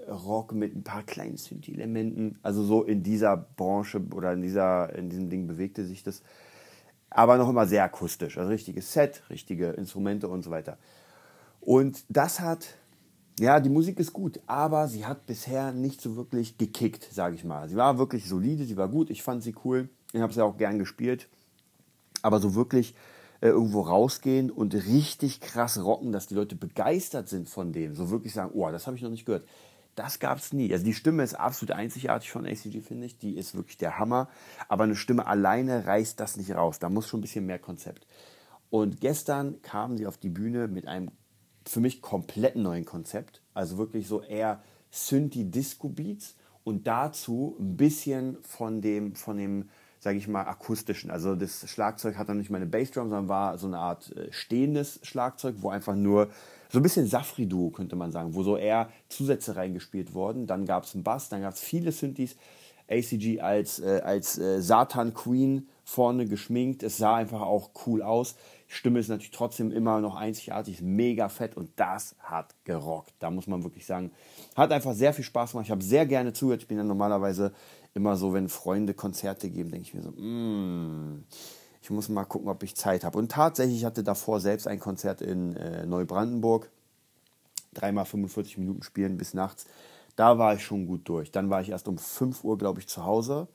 Rock 0.07 0.53
mit 0.53 0.77
ein 0.77 0.85
paar 0.85 1.03
kleinen 1.03 1.37
Synthi-Elementen. 1.37 2.39
Also 2.45 2.63
so 2.63 2.85
in 2.85 3.03
dieser 3.03 3.37
Branche 3.37 4.01
oder 4.15 4.35
in, 4.35 4.43
dieser, 4.43 4.95
in 4.95 5.11
diesem 5.11 5.31
Ding 5.31 5.49
bewegte 5.49 5.85
sich 5.85 6.05
das. 6.05 6.23
Aber 7.15 7.37
noch 7.37 7.49
immer 7.49 7.67
sehr 7.67 7.85
akustisch. 7.85 8.39
Also 8.39 8.51
richtiges 8.51 8.93
Set, 8.93 9.23
richtige 9.31 9.71
Instrumente 9.71 10.29
und 10.29 10.43
so 10.43 10.51
weiter. 10.51 10.79
Und 11.61 12.05
das 12.09 12.41
hat 12.41 12.77
ja, 13.41 13.61
die 13.61 13.71
Musik 13.71 13.99
ist 13.99 14.13
gut, 14.13 14.41
aber 14.47 14.89
sie 14.89 15.07
hat 15.07 15.27
bisher 15.27 15.73
nicht 15.73 16.01
so 16.01 16.17
wirklich 16.17 16.59
gekickt, 16.59 17.09
sage 17.11 17.35
ich 17.35 17.45
mal. 17.45 17.69
Sie 17.69 17.77
war 17.77 17.99
wirklich 17.99 18.29
solide, 18.29 18.65
sie 18.65 18.77
war 18.77 18.89
gut, 18.89 19.09
ich 19.11 19.23
fand 19.23 19.43
sie 19.43 19.55
cool, 19.65 19.89
ich 20.13 20.21
habe 20.21 20.33
sie 20.33 20.43
auch 20.43 20.59
gern 20.59 20.79
gespielt. 20.79 21.29
Aber 22.21 22.41
so 22.41 22.55
wirklich 22.55 22.95
äh, 23.41 23.49
irgendwo 23.49 23.81
rausgehen 23.81 24.51
und 24.51 24.75
richtig 24.75 25.41
krass 25.41 25.83
rocken, 25.83 26.13
dass 26.13 26.27
die 26.27 26.35
Leute 26.35 26.57
begeistert 26.57 27.29
sind 27.29 27.49
von 27.49 27.73
dem, 27.73 27.97
so 27.97 28.11
wirklich 28.11 28.35
sagen, 28.35 28.53
oh, 28.55 28.71
das 28.71 28.87
habe 28.87 28.97
ich 28.97 29.03
noch 29.03 29.11
nicht 29.11 29.25
gehört. 29.25 29.45
Das 29.95 30.19
gab 30.19 30.39
es 30.39 30.53
nie. 30.53 30.73
Also 30.73 30.85
die 30.85 30.95
Stimme 30.95 31.23
ist 31.23 31.35
absolut 31.35 31.73
einzigartig 31.73 32.31
von 32.31 32.47
ACG, 32.47 32.81
finde 32.81 33.07
ich. 33.07 33.19
Die 33.19 33.37
ist 33.37 33.55
wirklich 33.55 33.77
der 33.77 33.99
Hammer. 33.99 34.29
Aber 34.69 34.85
eine 34.85 34.97
Stimme 34.97 35.27
alleine 35.27 35.87
reißt 35.87 36.19
das 36.19 36.37
nicht 36.37 36.53
raus. 36.53 36.79
Da 36.79 36.89
muss 36.89 37.07
schon 37.07 37.21
ein 37.21 37.23
bisschen 37.23 37.47
mehr 37.47 37.59
Konzept. 37.59 38.07
Und 38.71 39.01
gestern 39.01 39.61
kamen 39.61 39.99
sie 39.99 40.07
auf 40.07 40.17
die 40.17 40.31
Bühne 40.31 40.67
mit 40.67 40.87
einem 40.87 41.11
für 41.67 41.81
mich 41.81 42.01
komplett 42.01 42.57
neuen 42.57 42.85
Konzept. 42.85 43.43
Also 43.53 43.77
wirklich 43.77 44.09
so 44.09 44.23
eher 44.23 44.63
Synthi-Disco-Beats 44.91 46.37
und 46.65 46.87
dazu 46.87 47.57
ein 47.61 47.77
bisschen 47.77 48.39
von 48.43 48.81
dem, 48.81 49.15
von 49.15 49.37
dem, 49.37 49.69
sage 50.03 50.19
ich 50.19 50.27
mal, 50.27 50.43
akustischen. 50.43 51.13
Also 51.13 51.37
das 51.37 51.71
Schlagzeug 51.71 52.17
hat 52.17 52.29
dann 52.29 52.39
nicht 52.39 52.51
mal 52.51 52.57
eine 52.57 52.67
Bassdrum, 52.67 53.09
sondern 53.09 53.29
war 53.29 53.57
so 53.57 53.69
eine 53.69 53.79
Art 53.79 54.11
äh, 54.17 54.33
stehendes 54.33 54.99
Schlagzeug, 55.05 55.55
wo 55.61 55.71
einfach 55.71 55.95
nur 55.95 56.29
so 56.71 56.81
ein 56.81 56.83
bisschen 56.83 57.07
Safri-Duo, 57.07 57.71
könnte 57.71 57.95
man 57.95 58.11
sagen, 58.11 58.35
wo 58.35 58.43
so 58.43 58.57
eher 58.57 58.89
Zusätze 59.09 59.55
reingespielt 59.55 60.13
wurden. 60.13 60.49
Dann 60.49 60.67
gab 60.67 60.83
es 60.83 60.95
einen 60.95 61.05
Bass, 61.05 61.29
dann 61.29 61.43
gab 61.43 61.55
es 61.55 61.61
viele 61.61 61.93
Synthes. 61.93 62.35
ACG 62.91 63.41
als, 63.41 63.79
äh, 63.79 64.01
als 64.05 64.39
äh, 64.39 64.61
Satan 64.61 65.15
Queen 65.15 65.69
vorne 65.85 66.27
geschminkt. 66.27 66.83
Es 66.83 66.97
sah 66.97 67.15
einfach 67.15 67.41
auch 67.41 67.71
cool 67.87 68.03
aus. 68.03 68.35
Stimme 68.67 68.99
ist 68.99 69.09
natürlich 69.09 69.31
trotzdem 69.31 69.71
immer 69.71 70.01
noch 70.01 70.17
einzigartig, 70.17 70.83
mega 70.83 71.29
fett 71.29 71.57
und 71.57 71.71
das 71.77 72.17
hat 72.19 72.55
gerockt. 72.65 73.15
Da 73.21 73.31
muss 73.31 73.47
man 73.47 73.63
wirklich 73.63 73.87
sagen, 73.87 74.11
hat 74.57 74.73
einfach 74.73 74.95
sehr 74.95 75.15
viel 75.15 75.25
Spaß 75.25 75.53
gemacht. 75.53 75.67
Ich 75.67 75.71
habe 75.71 75.85
sehr 75.85 76.07
gerne 76.07 76.33
zugehört. 76.33 76.63
Ich 76.63 76.69
bin 76.69 76.79
ja 76.79 76.85
normalerweise 76.85 77.53
immer 77.95 78.17
so, 78.17 78.33
wenn 78.33 78.49
Freunde 78.49 78.95
Konzerte 78.95 79.51
geben, 79.51 79.71
denke 79.71 79.89
ich 79.89 79.95
mir 79.95 80.03
so, 80.03 80.11
mm, 80.11 81.25
ich 81.83 81.91
muss 81.91 82.09
mal 82.09 82.25
gucken, 82.25 82.49
ob 82.49 82.63
ich 82.63 82.77
Zeit 82.77 83.05
habe. 83.05 83.19
Und 83.19 83.33
tatsächlich 83.33 83.85
hatte 83.85 84.05
davor 84.05 84.41
selbst 84.41 84.69
ein 84.69 84.79
Konzert 84.79 85.21
in 85.21 85.57
äh, 85.57 85.85
Neubrandenburg. 85.85 86.71
Dreimal 87.75 88.05
45 88.05 88.59
Minuten 88.59 88.83
spielen 88.83 89.17
bis 89.17 89.35
nachts. 89.35 89.67
Da 90.15 90.39
war 90.39 90.55
ich 90.55 90.63
schon 90.63 90.87
gut 90.87 91.09
durch. 91.09 91.31
Dann 91.31 91.51
war 91.51 91.61
ich 91.61 91.71
erst 91.71 91.89
um 91.89 91.99
5 91.99 92.45
Uhr, 92.45 92.59
glaube 92.59 92.81
ich, 92.81 92.87
zu 92.87 93.05
Hause 93.05 93.49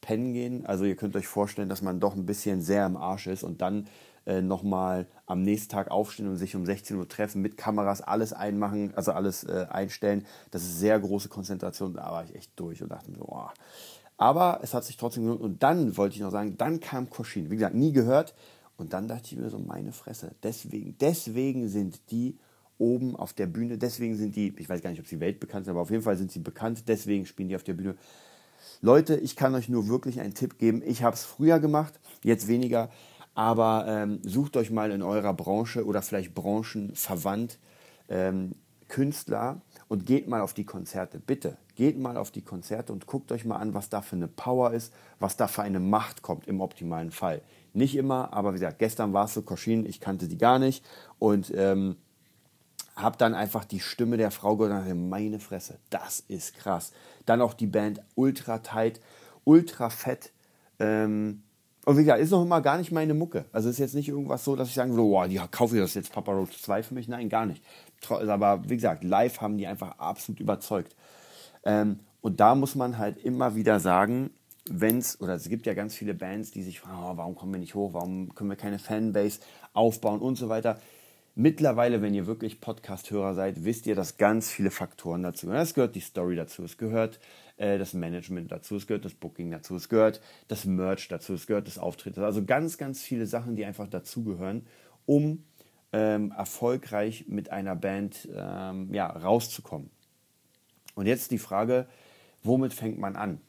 pennen 0.00 0.32
gehen. 0.32 0.66
Also 0.66 0.84
ihr 0.84 0.96
könnt 0.96 1.16
euch 1.16 1.26
vorstellen, 1.26 1.68
dass 1.68 1.82
man 1.82 1.98
doch 1.98 2.14
ein 2.14 2.26
bisschen 2.26 2.60
sehr 2.60 2.86
im 2.86 2.96
Arsch 2.96 3.26
ist 3.26 3.42
und 3.42 3.60
dann 3.62 3.86
äh, 4.26 4.40
nochmal 4.40 5.06
am 5.26 5.42
nächsten 5.42 5.70
Tag 5.70 5.90
aufstehen 5.90 6.28
und 6.28 6.36
sich 6.36 6.56
um 6.56 6.64
16 6.64 6.96
Uhr 6.96 7.08
treffen, 7.08 7.42
mit 7.42 7.56
Kameras 7.56 8.00
alles 8.00 8.32
einmachen, 8.32 8.92
also 8.96 9.12
alles 9.12 9.44
äh, 9.44 9.66
einstellen. 9.70 10.24
Das 10.50 10.62
ist 10.62 10.78
sehr 10.78 10.98
große 10.98 11.28
Konzentration. 11.28 11.94
Da 11.94 12.10
war 12.10 12.24
ich 12.24 12.34
echt 12.34 12.52
durch 12.56 12.82
und 12.82 12.90
dachte 12.90 13.10
mir 13.10 13.18
so, 13.18 13.26
oh. 13.28 13.48
Aber 14.16 14.60
es 14.62 14.74
hat 14.74 14.84
sich 14.84 14.96
trotzdem 14.96 15.24
gelohnt. 15.24 15.42
Und 15.42 15.62
dann 15.62 15.96
wollte 15.96 16.14
ich 16.14 16.22
noch 16.22 16.30
sagen, 16.30 16.56
dann 16.56 16.80
kam 16.80 17.10
Koschin. 17.10 17.50
Wie 17.50 17.56
gesagt, 17.56 17.74
nie 17.74 17.92
gehört. 17.92 18.34
Und 18.76 18.92
dann 18.92 19.08
dachte 19.08 19.26
ich 19.26 19.36
mir 19.36 19.50
so, 19.50 19.58
meine 19.58 19.92
Fresse. 19.92 20.32
Deswegen, 20.42 20.96
deswegen 20.98 21.68
sind 21.68 22.10
die 22.10 22.38
oben 22.78 23.16
auf 23.16 23.32
der 23.32 23.46
Bühne. 23.46 23.78
Deswegen 23.78 24.16
sind 24.16 24.36
die, 24.36 24.54
ich 24.56 24.68
weiß 24.68 24.82
gar 24.82 24.90
nicht, 24.90 25.00
ob 25.00 25.06
sie 25.06 25.20
weltbekannt 25.20 25.64
sind, 25.64 25.72
aber 25.72 25.82
auf 25.82 25.90
jeden 25.90 26.02
Fall 26.02 26.16
sind 26.16 26.32
sie 26.32 26.40
bekannt. 26.40 26.84
Deswegen 26.88 27.26
spielen 27.26 27.48
die 27.48 27.56
auf 27.56 27.64
der 27.64 27.74
Bühne. 27.74 27.96
Leute, 28.80 29.16
ich 29.16 29.36
kann 29.36 29.54
euch 29.54 29.68
nur 29.68 29.88
wirklich 29.88 30.20
einen 30.20 30.34
Tipp 30.34 30.58
geben. 30.58 30.82
Ich 30.84 31.02
habe 31.02 31.14
es 31.14 31.24
früher 31.24 31.60
gemacht, 31.60 32.00
jetzt 32.22 32.48
weniger. 32.48 32.90
Aber 33.34 33.86
ähm, 33.88 34.20
sucht 34.22 34.56
euch 34.56 34.70
mal 34.70 34.90
in 34.90 35.02
eurer 35.02 35.34
Branche 35.34 35.84
oder 35.84 36.02
vielleicht 36.02 36.34
branchenverwandt 36.34 37.58
ähm, 38.08 38.52
Künstler 38.88 39.60
und 39.88 40.06
geht 40.06 40.28
mal 40.28 40.40
auf 40.40 40.54
die 40.54 40.64
Konzerte. 40.64 41.18
Bitte, 41.18 41.56
geht 41.74 41.98
mal 41.98 42.16
auf 42.16 42.30
die 42.30 42.42
Konzerte 42.42 42.92
und 42.92 43.06
guckt 43.06 43.32
euch 43.32 43.44
mal 43.44 43.56
an, 43.56 43.74
was 43.74 43.88
da 43.88 44.02
für 44.02 44.16
eine 44.16 44.28
Power 44.28 44.72
ist, 44.72 44.92
was 45.18 45.36
da 45.36 45.48
für 45.48 45.62
eine 45.62 45.80
Macht 45.80 46.22
kommt 46.22 46.46
im 46.46 46.60
optimalen 46.60 47.10
Fall. 47.10 47.42
Nicht 47.72 47.96
immer, 47.96 48.32
aber 48.32 48.50
wie 48.50 48.58
gesagt, 48.58 48.78
gestern 48.78 49.12
war 49.12 49.24
es 49.24 49.34
so, 49.34 49.42
Koschin, 49.42 49.84
ich 49.86 50.00
kannte 50.00 50.28
die 50.28 50.38
gar 50.38 50.58
nicht 50.58 50.84
und 51.18 51.52
ähm, 51.56 51.96
habe 52.94 53.16
dann 53.18 53.34
einfach 53.34 53.64
die 53.64 53.80
Stimme 53.80 54.16
der 54.16 54.30
Frau 54.30 54.56
gehört 54.56 54.88
und 54.88 55.08
meine 55.08 55.40
Fresse, 55.40 55.78
das 55.90 56.20
ist 56.20 56.54
krass. 56.54 56.92
Dann 57.26 57.40
auch 57.40 57.54
die 57.54 57.66
Band 57.66 58.00
ultra 58.14 58.58
tight, 58.58 59.00
ultra 59.42 59.90
fett. 59.90 60.32
Ähm, 60.78 61.42
und 61.84 61.98
wie 61.98 62.02
gesagt, 62.02 62.20
ist 62.20 62.30
noch 62.30 62.42
immer 62.42 62.60
gar 62.60 62.78
nicht 62.78 62.92
meine 62.92 63.14
Mucke. 63.14 63.44
Also 63.52 63.68
ist 63.68 63.78
jetzt 63.78 63.94
nicht 63.94 64.08
irgendwas 64.08 64.44
so, 64.44 64.56
dass 64.56 64.68
ich 64.68 64.74
sagen 64.74 64.92
würde, 64.92 65.10
wow, 65.10 65.28
die 65.28 65.40
kaufe 65.50 65.76
ich 65.76 65.82
das 65.82 65.94
jetzt 65.94 66.12
Papa 66.12 66.32
Roach 66.32 66.60
2 66.60 66.82
für 66.82 66.94
mich. 66.94 67.08
Nein, 67.08 67.28
gar 67.28 67.46
nicht. 67.46 67.62
Aber 68.08 68.62
wie 68.68 68.76
gesagt, 68.76 69.04
live 69.04 69.40
haben 69.40 69.58
die 69.58 69.66
einfach 69.66 69.98
absolut 69.98 70.40
überzeugt. 70.40 70.94
Ähm, 71.64 72.00
und 72.20 72.40
da 72.40 72.54
muss 72.54 72.74
man 72.74 72.96
halt 72.96 73.18
immer 73.18 73.54
wieder 73.54 73.80
sagen, 73.80 74.30
wenn 74.70 74.98
es, 74.98 75.20
oder 75.20 75.34
es 75.34 75.48
gibt 75.48 75.66
ja 75.66 75.74
ganz 75.74 75.94
viele 75.94 76.14
Bands, 76.14 76.50
die 76.50 76.62
sich 76.62 76.80
fragen, 76.80 76.98
oh, 77.02 77.16
warum 77.16 77.34
kommen 77.34 77.52
wir 77.52 77.60
nicht 77.60 77.74
hoch, 77.74 77.92
warum 77.92 78.34
können 78.34 78.48
wir 78.48 78.56
keine 78.56 78.78
Fanbase 78.78 79.40
aufbauen 79.74 80.20
und 80.20 80.36
so 80.36 80.48
weiter. 80.48 80.80
Mittlerweile, 81.36 82.00
wenn 82.00 82.14
ihr 82.14 82.28
wirklich 82.28 82.60
Podcast-Hörer 82.60 83.34
seid, 83.34 83.64
wisst 83.64 83.88
ihr, 83.88 83.96
dass 83.96 84.18
ganz 84.18 84.50
viele 84.50 84.70
Faktoren 84.70 85.24
dazu 85.24 85.46
gehören. 85.46 85.62
Es 85.62 85.74
gehört 85.74 85.96
die 85.96 86.00
Story 86.00 86.36
dazu, 86.36 86.62
es 86.62 86.78
gehört 86.78 87.18
äh, 87.56 87.76
das 87.76 87.92
Management 87.92 88.52
dazu, 88.52 88.76
es 88.76 88.86
gehört 88.86 89.04
das 89.04 89.14
Booking 89.14 89.50
dazu, 89.50 89.74
es 89.74 89.88
gehört 89.88 90.20
das 90.46 90.64
Merch 90.64 91.08
dazu, 91.08 91.34
es 91.34 91.48
gehört 91.48 91.66
das 91.66 91.76
Auftritt. 91.76 92.18
Also 92.18 92.44
ganz, 92.44 92.78
ganz 92.78 93.02
viele 93.02 93.26
Sachen, 93.26 93.56
die 93.56 93.64
einfach 93.64 93.88
dazugehören, 93.88 94.64
um 95.06 95.42
ähm, 95.92 96.30
erfolgreich 96.30 97.24
mit 97.26 97.50
einer 97.50 97.74
Band 97.74 98.28
ähm, 98.32 98.94
ja, 98.94 99.08
rauszukommen. 99.08 99.90
Und 100.94 101.06
jetzt 101.06 101.32
die 101.32 101.38
Frage, 101.38 101.88
womit 102.44 102.74
fängt 102.74 103.00
man 103.00 103.16
an? 103.16 103.40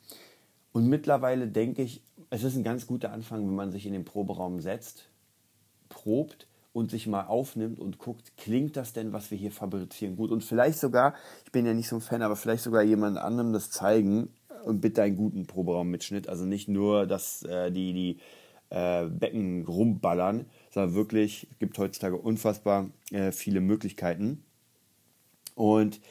Und 0.72 0.88
mittlerweile 0.88 1.48
denke 1.48 1.84
ich, 1.84 2.02
es 2.32 2.44
ist 2.44 2.56
ein 2.56 2.64
ganz 2.64 2.88
guter 2.88 3.12
Anfang, 3.12 3.48
wenn 3.48 3.56
man 3.56 3.72
sich 3.72 3.86
in 3.86 3.94
den 3.94 4.06
Proberaum 4.06 4.60
setzt, 4.60 5.08
probt 5.90 6.48
und 6.76 6.92
sich 6.92 7.08
mal 7.08 7.26
aufnimmt 7.28 7.80
und 7.80 8.00
guckt, 8.00 8.34
klingt 8.36 8.76
das 8.76 8.92
denn, 8.92 9.14
was 9.14 9.32
wir 9.32 9.38
hier 9.38 9.54
fabrizieren, 9.54 10.18
gut? 10.18 10.30
Und 10.30 10.44
vielleicht 10.44 10.78
sogar, 10.78 11.14
ich 11.46 11.54
bin 11.54 11.66
ja 11.66 11.74
nicht 11.74 11.88
so 11.88 11.96
ein 11.96 12.02
Fan, 12.02 12.22
aber 12.22 12.36
vielleicht 12.36 12.64
sogar 12.64 12.84
jemand 12.84 13.18
anderem 13.18 13.54
das 13.54 13.72
zeigen 13.72 14.28
und 14.66 14.82
bitte 14.82 15.02
einen 15.02 15.16
guten 15.16 15.48
Proberaummitschnitt. 15.48 16.28
Also 16.28 16.44
nicht 16.44 16.68
nur, 16.68 17.08
dass 17.08 17.44
äh, 17.44 17.72
die, 17.72 17.94
die 17.94 18.20
äh, 18.72 19.06
Becken 19.06 19.64
rumballern, 19.64 20.48
sondern 20.70 20.96
wirklich, 20.96 21.48
es 21.50 21.60
gibt 21.60 21.78
heutzutage 21.78 22.18
unfassbar 22.18 22.90
äh, 23.12 23.32
viele 23.32 23.62
Möglichkeiten. 23.62 24.44
Und 25.56 26.02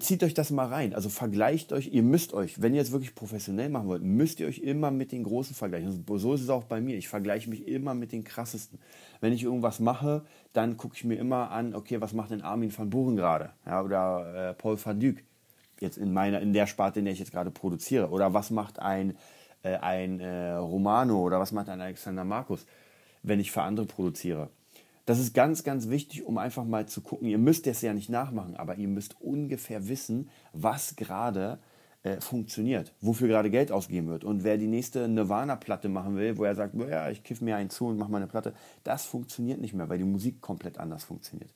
zieht 0.00 0.24
euch 0.24 0.34
das 0.34 0.50
mal 0.50 0.66
rein. 0.66 0.94
Also 0.94 1.08
vergleicht 1.08 1.72
euch, 1.72 1.88
ihr 1.92 2.02
müsst 2.02 2.34
euch, 2.34 2.60
wenn 2.60 2.74
ihr 2.74 2.82
es 2.82 2.90
wirklich 2.90 3.14
professionell 3.14 3.68
machen 3.68 3.86
wollt, 3.86 4.02
müsst 4.02 4.40
ihr 4.40 4.48
euch 4.48 4.58
immer 4.58 4.90
mit 4.90 5.12
den 5.12 5.22
Großen 5.22 5.54
vergleichen. 5.54 6.04
So 6.16 6.34
ist 6.34 6.42
es 6.42 6.50
auch 6.50 6.64
bei 6.64 6.80
mir. 6.80 6.96
Ich 6.96 7.08
vergleiche 7.08 7.48
mich 7.48 7.68
immer 7.68 7.94
mit 7.94 8.10
den 8.10 8.24
krassesten. 8.24 8.80
Wenn 9.20 9.32
ich 9.32 9.44
irgendwas 9.44 9.78
mache, 9.78 10.24
dann 10.52 10.76
gucke 10.76 10.96
ich 10.96 11.04
mir 11.04 11.16
immer 11.16 11.52
an, 11.52 11.74
okay, 11.74 12.00
was 12.00 12.12
macht 12.14 12.32
denn 12.32 12.42
Armin 12.42 12.76
van 12.76 12.90
Buren 12.90 13.14
gerade? 13.14 13.50
Ja, 13.64 13.82
oder 13.82 14.50
äh, 14.50 14.54
Paul 14.54 14.76
van 14.82 14.98
Dyk. 14.98 15.24
Jetzt 15.78 15.98
in 15.98 16.12
meiner, 16.12 16.40
in 16.40 16.52
der 16.52 16.66
Sparte, 16.66 16.98
in 16.98 17.04
der 17.04 17.12
ich 17.12 17.20
jetzt 17.20 17.32
gerade 17.32 17.52
produziere. 17.52 18.10
Oder 18.10 18.34
was 18.34 18.50
macht 18.50 18.80
ein, 18.80 19.16
äh, 19.62 19.76
ein 19.76 20.18
äh, 20.18 20.54
Romano 20.54 21.22
oder 21.22 21.38
was 21.38 21.52
macht 21.52 21.68
ein 21.68 21.80
Alexander 21.80 22.24
Markus, 22.24 22.66
wenn 23.22 23.38
ich 23.38 23.52
für 23.52 23.62
andere 23.62 23.86
produziere? 23.86 24.48
Das 25.06 25.20
ist 25.20 25.34
ganz, 25.34 25.62
ganz 25.62 25.88
wichtig, 25.88 26.24
um 26.24 26.36
einfach 26.36 26.64
mal 26.64 26.86
zu 26.86 27.00
gucken. 27.00 27.28
Ihr 27.28 27.38
müsst 27.38 27.66
es 27.68 27.80
ja 27.80 27.94
nicht 27.94 28.10
nachmachen, 28.10 28.56
aber 28.56 28.76
ihr 28.76 28.88
müsst 28.88 29.20
ungefähr 29.20 29.88
wissen, 29.88 30.28
was 30.52 30.96
gerade 30.96 31.58
äh, 32.02 32.20
funktioniert, 32.20 32.92
wofür 33.00 33.28
gerade 33.28 33.48
Geld 33.48 33.70
ausgegeben 33.70 34.08
wird. 34.08 34.24
Und 34.24 34.42
wer 34.42 34.58
die 34.58 34.66
nächste 34.66 35.08
Nirvana-Platte 35.08 35.88
machen 35.88 36.16
will, 36.16 36.36
wo 36.38 36.44
er 36.44 36.56
sagt, 36.56 36.74
ja, 36.74 37.08
ich 37.08 37.22
kiff 37.22 37.40
mir 37.40 37.56
einen 37.56 37.70
zu 37.70 37.86
und 37.86 37.98
mache 37.98 38.10
mal 38.10 38.18
eine 38.18 38.26
Platte, 38.26 38.52
das 38.82 39.04
funktioniert 39.06 39.60
nicht 39.60 39.74
mehr, 39.74 39.88
weil 39.88 39.98
die 39.98 40.04
Musik 40.04 40.40
komplett 40.40 40.78
anders 40.78 41.04
funktioniert. 41.04 41.54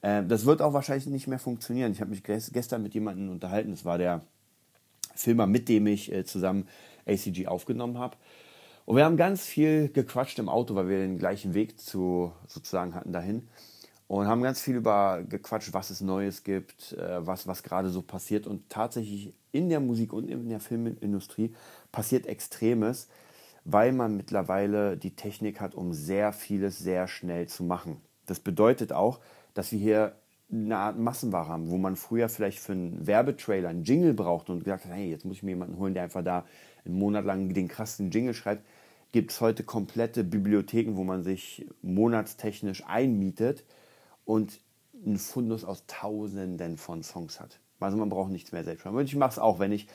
Äh, 0.00 0.24
das 0.24 0.46
wird 0.46 0.62
auch 0.62 0.72
wahrscheinlich 0.72 1.06
nicht 1.06 1.26
mehr 1.26 1.38
funktionieren. 1.38 1.92
Ich 1.92 2.00
habe 2.00 2.10
mich 2.10 2.22
gestern 2.24 2.82
mit 2.82 2.94
jemandem 2.94 3.28
unterhalten, 3.28 3.72
das 3.72 3.84
war 3.84 3.98
der 3.98 4.22
Filmer, 5.14 5.46
mit 5.46 5.68
dem 5.68 5.86
ich 5.86 6.12
äh, 6.12 6.24
zusammen 6.24 6.66
ACG 7.06 7.46
aufgenommen 7.46 7.98
habe. 7.98 8.16
Und 8.86 8.96
wir 8.96 9.04
haben 9.04 9.16
ganz 9.16 9.44
viel 9.44 9.88
gequatscht 9.88 10.38
im 10.38 10.48
Auto, 10.48 10.76
weil 10.76 10.88
wir 10.88 10.98
den 10.98 11.18
gleichen 11.18 11.54
Weg 11.54 11.78
zu 11.78 12.32
sozusagen 12.46 12.94
hatten 12.94 13.12
dahin. 13.12 13.48
Und 14.06 14.28
haben 14.28 14.42
ganz 14.42 14.60
viel 14.60 14.76
über 14.76 15.24
gequatscht, 15.28 15.74
was 15.74 15.90
es 15.90 16.00
Neues 16.00 16.44
gibt, 16.44 16.92
äh, 16.92 17.26
was, 17.26 17.48
was 17.48 17.64
gerade 17.64 17.90
so 17.90 18.00
passiert. 18.00 18.46
Und 18.46 18.70
tatsächlich 18.70 19.34
in 19.50 19.68
der 19.68 19.80
Musik 19.80 20.12
und 20.12 20.30
in 20.30 20.48
der 20.48 20.60
Filmindustrie 20.60 21.52
passiert 21.90 22.26
Extremes, 22.26 23.08
weil 23.64 23.92
man 23.92 24.16
mittlerweile 24.16 24.96
die 24.96 25.16
Technik 25.16 25.60
hat, 25.60 25.74
um 25.74 25.92
sehr 25.92 26.32
vieles 26.32 26.78
sehr 26.78 27.08
schnell 27.08 27.48
zu 27.48 27.64
machen. 27.64 28.00
Das 28.26 28.38
bedeutet 28.38 28.92
auch, 28.92 29.18
dass 29.54 29.72
wir 29.72 29.80
hier 29.80 30.16
eine 30.50 30.76
Art 30.76 30.98
Massenware 30.98 31.48
haben, 31.48 31.70
wo 31.70 31.76
man 31.76 31.96
früher 31.96 32.28
vielleicht 32.28 32.60
für 32.60 32.72
einen 32.72 33.06
Werbetrailer 33.06 33.68
einen 33.68 33.84
Jingle 33.84 34.14
braucht 34.14 34.48
und 34.48 34.64
gesagt 34.64 34.84
hat, 34.84 34.92
hey, 34.92 35.10
jetzt 35.10 35.24
muss 35.24 35.38
ich 35.38 35.42
mir 35.42 35.50
jemanden 35.50 35.78
holen, 35.78 35.94
der 35.94 36.04
einfach 36.04 36.22
da 36.22 36.44
einen 36.84 36.98
Monat 36.98 37.24
lang 37.24 37.52
den 37.52 37.68
krassen 37.68 38.10
Jingle 38.10 38.34
schreibt 38.34 38.62
gibt 39.12 39.30
es 39.30 39.40
heute 39.40 39.64
komplette 39.64 40.24
Bibliotheken, 40.24 40.96
wo 40.96 41.02
man 41.02 41.22
sich 41.22 41.66
monatstechnisch 41.80 42.84
einmietet 42.86 43.64
und 44.26 44.60
einen 45.04 45.16
Fundus 45.16 45.64
aus 45.64 45.84
Tausenden 45.86 46.76
von 46.76 47.02
Songs 47.02 47.40
hat. 47.40 47.58
Also 47.80 47.96
man 47.96 48.08
braucht 48.08 48.30
nichts 48.30 48.52
mehr 48.52 48.64
selbst 48.64 48.82
schreiben. 48.82 48.96
Und 48.96 49.04
ich 49.04 49.16
mache 49.16 49.30
es 49.30 49.38
auch, 49.38 49.58
wenn 49.58 49.72
ich 49.72 49.86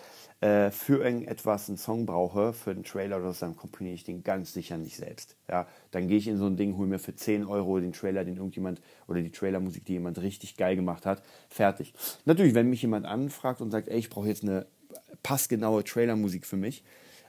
äh, 0.42 0.72
für 0.72 1.04
irgendetwas 1.04 1.70
einen 1.70 1.78
Song 1.78 2.06
brauche, 2.06 2.54
für 2.54 2.72
einen 2.72 2.84
Trailer 2.84 3.18
oder 3.18 3.34
so, 3.34 3.46
dann 3.46 3.56
komponiere 3.56 3.96
ich 3.96 4.04
den 4.04 4.24
ganz 4.24 4.54
sicher 4.54 4.78
nicht 4.78 4.98
selbst. 4.98 5.36
Ja, 5.50 5.68
dann 5.92 6.08
gehe 6.08 6.18
ich 6.18 6.28
in 6.28 6.38
so 6.38 6.46
ein 6.46 6.58
Ding, 6.58 6.78
hole 6.78 6.88
mir 6.88 7.00
für 7.00 7.16
10 7.16 7.46
Euro 7.46 7.80
den 7.80 7.94
Trailer, 7.94 8.24
den 8.24 8.38
irgendjemand 8.38 8.82
oder 9.08 9.22
die 9.22 9.32
Trailermusik, 9.32 9.86
die 9.86 9.94
jemand 9.94 10.22
richtig 10.22 10.58
geil 10.58 10.76
gemacht 10.76 11.06
hat, 11.06 11.24
fertig. 11.50 11.94
Natürlich, 12.26 12.54
wenn 12.54 12.70
mich 12.70 12.82
jemand 12.82 13.06
anfragt 13.06 13.62
und 13.62 13.72
sagt, 13.72 13.88
ey, 13.88 13.98
ich 13.98 14.10
brauche 14.10 14.28
jetzt 14.28 14.44
eine 14.44 14.66
passgenaue 15.24 15.84
Trailermusik 15.84 16.46
für 16.46 16.58
mich, 16.58 16.84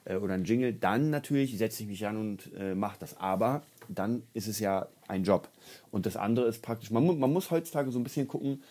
äh, 0.04 0.16
oder 0.16 0.34
ein 0.34 0.44
Jingle, 0.44 0.72
dann 0.72 1.10
natürlich 1.10 1.56
setze 1.58 1.82
ich 1.82 1.88
mich 1.88 2.06
an 2.06 2.16
und 2.16 2.50
äh, 2.58 2.74
mache 2.74 2.98
das. 2.98 3.16
Aber 3.18 3.62
dann 3.88 4.22
ist 4.34 4.48
es 4.48 4.58
ja 4.58 4.88
ein 5.08 5.24
Job. 5.24 5.48
Und 5.90 6.06
das 6.06 6.16
andere 6.16 6.46
ist 6.46 6.62
praktisch, 6.62 6.90
man, 6.90 7.18
man 7.18 7.32
muss 7.32 7.50
heutzutage 7.50 7.90
so 7.90 7.98
ein 7.98 8.04
bisschen 8.04 8.28
gucken, 8.28 8.62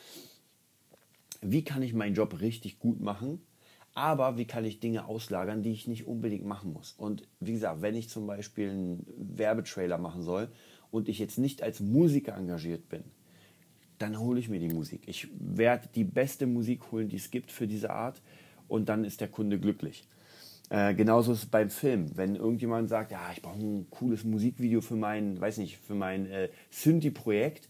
wie 1.41 1.63
kann 1.63 1.81
ich 1.81 1.93
meinen 1.93 2.15
Job 2.15 2.39
richtig 2.39 2.79
gut 2.79 3.01
machen, 3.01 3.41
aber 3.93 4.37
wie 4.37 4.45
kann 4.45 4.63
ich 4.63 4.79
Dinge 4.79 5.05
auslagern, 5.05 5.63
die 5.63 5.71
ich 5.71 5.87
nicht 5.87 6.07
unbedingt 6.07 6.45
machen 6.45 6.71
muss. 6.71 6.93
Und 6.93 7.27
wie 7.39 7.53
gesagt, 7.53 7.81
wenn 7.81 7.95
ich 7.95 8.09
zum 8.09 8.25
Beispiel 8.25 8.69
einen 8.69 9.05
Werbetrailer 9.17 9.97
machen 9.97 10.23
soll 10.23 10.49
und 10.91 11.09
ich 11.09 11.19
jetzt 11.19 11.37
nicht 11.37 11.61
als 11.61 11.81
Musiker 11.81 12.35
engagiert 12.37 12.87
bin, 12.87 13.03
dann 13.97 14.17
hole 14.19 14.39
ich 14.39 14.49
mir 14.49 14.59
die 14.59 14.73
Musik. 14.73 15.03
Ich 15.07 15.27
werde 15.37 15.89
die 15.93 16.03
beste 16.03 16.47
Musik 16.47 16.91
holen, 16.91 17.09
die 17.09 17.17
es 17.17 17.31
gibt 17.31 17.51
für 17.51 17.67
diese 17.67 17.91
Art 17.91 18.21
und 18.67 18.87
dann 18.89 19.03
ist 19.03 19.21
der 19.21 19.27
Kunde 19.27 19.59
glücklich. 19.59 20.07
Äh, 20.69 20.95
genauso 20.95 21.33
ist 21.33 21.39
es 21.39 21.45
beim 21.47 21.69
Film. 21.69 22.15
Wenn 22.15 22.35
irgendjemand 22.35 22.89
sagt, 22.89 23.11
ja, 23.11 23.29
ich 23.33 23.41
brauche 23.41 23.59
ein 23.59 23.87
cooles 23.89 24.23
Musikvideo 24.23 24.79
für 24.79 24.95
mein, 24.95 25.39
weiß 25.39 25.57
nicht, 25.57 25.77
für 25.77 25.95
mein 25.95 26.25
äh, 26.27 26.49
Synthi-Projekt 26.69 27.67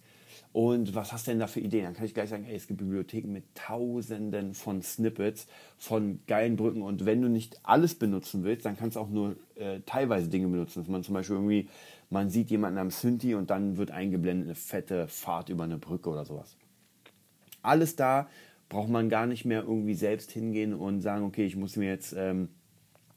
und 0.54 0.96
was 0.96 1.14
hast 1.14 1.28
du 1.28 1.32
denn 1.32 1.40
da 1.40 1.48
für 1.48 1.62
Ideen? 1.62 1.86
Dann 1.86 1.94
kann 1.94 2.06
ich 2.06 2.14
gleich 2.14 2.30
sagen, 2.30 2.46
ey, 2.46 2.56
es 2.56 2.68
gibt 2.68 2.80
Bibliotheken 2.80 3.32
mit 3.32 3.44
tausenden 3.56 4.54
von 4.54 4.82
Snippets, 4.82 5.48
von 5.78 6.20
geilen 6.28 6.58
Brücken 6.58 6.82
und 6.82 7.06
wenn 7.06 7.22
du 7.22 7.30
nicht 7.30 7.60
alles 7.64 7.96
benutzen 7.96 8.44
willst, 8.44 8.66
dann 8.66 8.76
kannst 8.76 8.98
du 8.98 9.00
auch 9.00 9.10
nur 9.10 9.38
äh, 9.56 9.80
teilweise 9.86 10.28
Dinge 10.28 10.48
benutzen. 10.48 10.82
Dass 10.82 10.90
man 10.90 11.04
zum 11.04 11.14
Beispiel 11.14 11.38
irgendwie, 11.38 11.70
man 12.10 12.30
sieht 12.30 12.52
jemanden 12.52 12.80
am 12.80 12.92
Synthi 12.92 13.34
und 13.34 13.50
dann 13.50 13.78
wird 13.78 13.92
eingeblendet 13.92 14.48
eine 14.48 14.56
fette 14.56 15.08
Fahrt 15.08 15.48
über 15.48 15.64
eine 15.64 15.78
Brücke 15.78 16.10
oder 16.10 16.26
sowas. 16.26 16.58
Alles 17.62 17.96
da 17.96 18.28
braucht 18.68 18.90
man 18.90 19.10
gar 19.10 19.28
nicht 19.28 19.46
mehr 19.46 19.64
irgendwie 19.64 19.96
selbst 19.96 20.32
hingehen 20.32 20.74
und 20.74 21.02
sagen, 21.02 21.24
okay, 21.24 21.46
ich 21.46 21.56
muss 21.56 21.76
mir 21.76 21.88
jetzt... 21.88 22.14
Ähm, 22.18 22.50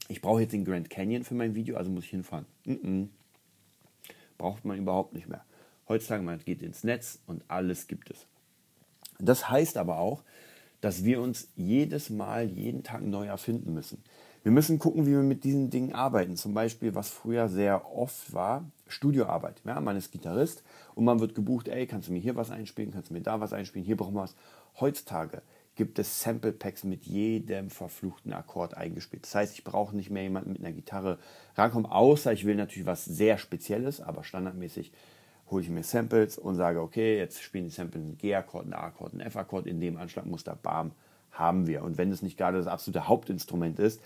ich 0.08 0.20
brauche 0.20 0.42
jetzt 0.42 0.52
den 0.52 0.66
Grand 0.66 0.90
Canyon 0.90 1.24
für 1.24 1.34
mein 1.34 1.54
Video, 1.54 1.76
also 1.76 1.90
muss 1.90 2.04
ich 2.04 2.10
hinfahren. 2.10 2.44
Mm 2.66 2.72
-mm. 2.72 3.08
Braucht 4.36 4.64
man 4.66 4.78
überhaupt 4.78 5.14
nicht 5.14 5.28
mehr. 5.28 5.44
Heutzutage, 5.88 6.22
man 6.22 6.38
geht 6.38 6.62
ins 6.62 6.84
Netz 6.84 7.18
und 7.26 7.44
alles 7.48 7.86
gibt 7.86 8.10
es. 8.10 8.26
Das 9.18 9.48
heißt 9.48 9.76
aber 9.76 9.98
auch, 9.98 10.22
dass 10.80 11.04
wir 11.04 11.20
uns 11.20 11.48
jedes 11.56 12.10
Mal, 12.10 12.46
jeden 12.48 12.82
Tag 12.82 13.02
neu 13.02 13.26
erfinden 13.26 13.72
müssen. 13.72 14.02
Wir 14.42 14.52
müssen 14.52 14.78
gucken, 14.78 15.06
wie 15.06 15.12
wir 15.12 15.22
mit 15.22 15.44
diesen 15.44 15.70
Dingen 15.70 15.94
arbeiten. 15.94 16.36
Zum 16.36 16.52
Beispiel, 16.52 16.94
was 16.94 17.08
früher 17.08 17.48
sehr 17.48 17.90
oft 17.90 18.34
war, 18.34 18.70
Studioarbeit. 18.86 19.62
Ja, 19.64 19.80
man 19.80 19.96
ist 19.96 20.12
Gitarrist 20.12 20.62
und 20.94 21.06
man 21.06 21.20
wird 21.20 21.34
gebucht, 21.34 21.68
ey, 21.68 21.86
kannst 21.86 22.08
du 22.08 22.12
mir 22.12 22.18
hier 22.18 22.36
was 22.36 22.50
einspielen, 22.50 22.92
kannst 22.92 23.08
du 23.08 23.14
mir 23.14 23.22
da 23.22 23.40
was 23.40 23.54
einspielen, 23.54 23.86
hier 23.86 23.96
brauchen 23.96 24.14
wir 24.14 24.22
was. 24.22 24.36
Heutzutage 24.78 25.40
gibt 25.76 25.98
es 25.98 26.20
Sample 26.20 26.52
Packs 26.52 26.84
mit 26.84 27.06
jedem 27.06 27.70
verfluchten 27.70 28.34
Akkord 28.34 28.76
eingespielt. 28.76 29.24
Das 29.24 29.34
heißt, 29.34 29.54
ich 29.54 29.64
brauche 29.64 29.96
nicht 29.96 30.10
mehr 30.10 30.22
jemanden 30.22 30.52
mit 30.52 30.60
einer 30.60 30.72
Gitarre 30.72 31.18
rankommen, 31.56 31.90
außer 31.90 32.32
ich 32.32 32.44
will 32.44 32.54
natürlich 32.54 32.86
was 32.86 33.06
sehr 33.06 33.38
Spezielles, 33.38 34.02
aber 34.02 34.24
standardmäßig 34.24 34.92
hole 35.50 35.62
ich 35.62 35.68
mir 35.68 35.82
Samples 35.82 36.38
und 36.38 36.54
sage, 36.56 36.80
okay, 36.80 37.18
jetzt 37.18 37.42
spielen 37.42 37.64
die 37.64 37.70
Samples 37.70 38.02
einen 38.02 38.18
G-Akkord, 38.18 38.64
einen 38.64 38.74
A-Akkord, 38.74 39.12
einen 39.12 39.20
F-Akkord 39.20 39.66
in 39.66 39.80
dem 39.80 39.96
Anschlagmuster, 39.96 40.56
bam, 40.56 40.92
haben 41.32 41.66
wir. 41.66 41.82
Und 41.82 41.98
wenn 41.98 42.10
es 42.10 42.22
nicht 42.22 42.38
gerade 42.38 42.58
das 42.58 42.66
absolute 42.66 43.08
Hauptinstrument 43.08 43.78
ist, 43.78 44.00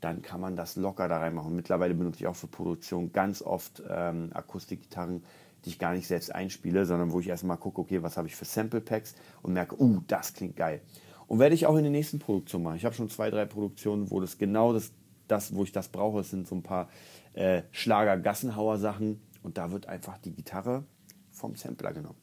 dann 0.00 0.22
kann 0.22 0.40
man 0.40 0.56
das 0.56 0.76
locker 0.76 1.08
da 1.08 1.18
reinmachen. 1.18 1.56
Mittlerweile 1.56 1.94
benutze 1.94 2.20
ich 2.20 2.26
auch 2.26 2.36
für 2.36 2.46
Produktion 2.46 3.12
ganz 3.12 3.42
oft 3.42 3.82
ähm, 3.88 4.30
Akustikgitarren, 4.34 5.22
die 5.64 5.70
ich 5.70 5.78
gar 5.78 5.94
nicht 5.94 6.06
selbst 6.06 6.34
einspiele, 6.34 6.84
sondern 6.84 7.12
wo 7.12 7.20
ich 7.20 7.28
erstmal 7.28 7.56
gucke, 7.56 7.80
okay, 7.80 8.02
was 8.02 8.16
habe 8.16 8.28
ich 8.28 8.36
für 8.36 8.44
Sample 8.44 8.80
Packs 8.80 9.14
und 9.42 9.54
merke, 9.54 9.80
uh, 9.80 10.00
das 10.06 10.34
klingt 10.34 10.56
geil. 10.56 10.80
Und 11.26 11.40
werde 11.40 11.54
ich 11.54 11.66
auch 11.66 11.76
in 11.76 11.82
den 11.82 11.92
nächsten 11.92 12.20
Produktionen 12.20 12.64
machen. 12.64 12.76
Ich 12.76 12.84
habe 12.84 12.94
schon 12.94 13.08
zwei, 13.08 13.30
drei 13.30 13.46
Produktionen, 13.46 14.10
wo 14.10 14.20
das 14.20 14.38
genau 14.38 14.72
das, 14.72 14.92
das 15.26 15.54
wo 15.54 15.64
ich 15.64 15.72
das 15.72 15.88
brauche, 15.88 16.18
das 16.18 16.30
sind 16.30 16.46
so 16.46 16.54
ein 16.54 16.62
paar 16.62 16.88
äh, 17.32 17.62
Schlager-Gassenhauer-Sachen 17.72 19.20
und 19.46 19.58
da 19.58 19.70
wird 19.70 19.86
einfach 19.86 20.18
die 20.18 20.32
Gitarre 20.32 20.82
vom 21.30 21.54
Sampler 21.54 21.92
genommen. 21.92 22.18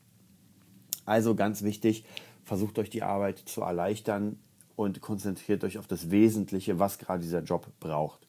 Also 1.06 1.36
ganz 1.36 1.64
wichtig, 1.64 2.04
versucht 2.44 2.78
euch 2.78 2.90
die 2.90 3.02
Arbeit 3.02 3.40
zu 3.40 3.62
erleichtern 3.62 4.38
und 4.76 5.00
konzentriert 5.00 5.64
euch 5.64 5.78
auf 5.78 5.88
das 5.88 6.12
Wesentliche, 6.12 6.80
was 6.80 7.00
gerade 7.00 7.24
dieser 7.24 7.42
Job 7.42 7.68
braucht. 7.80 8.28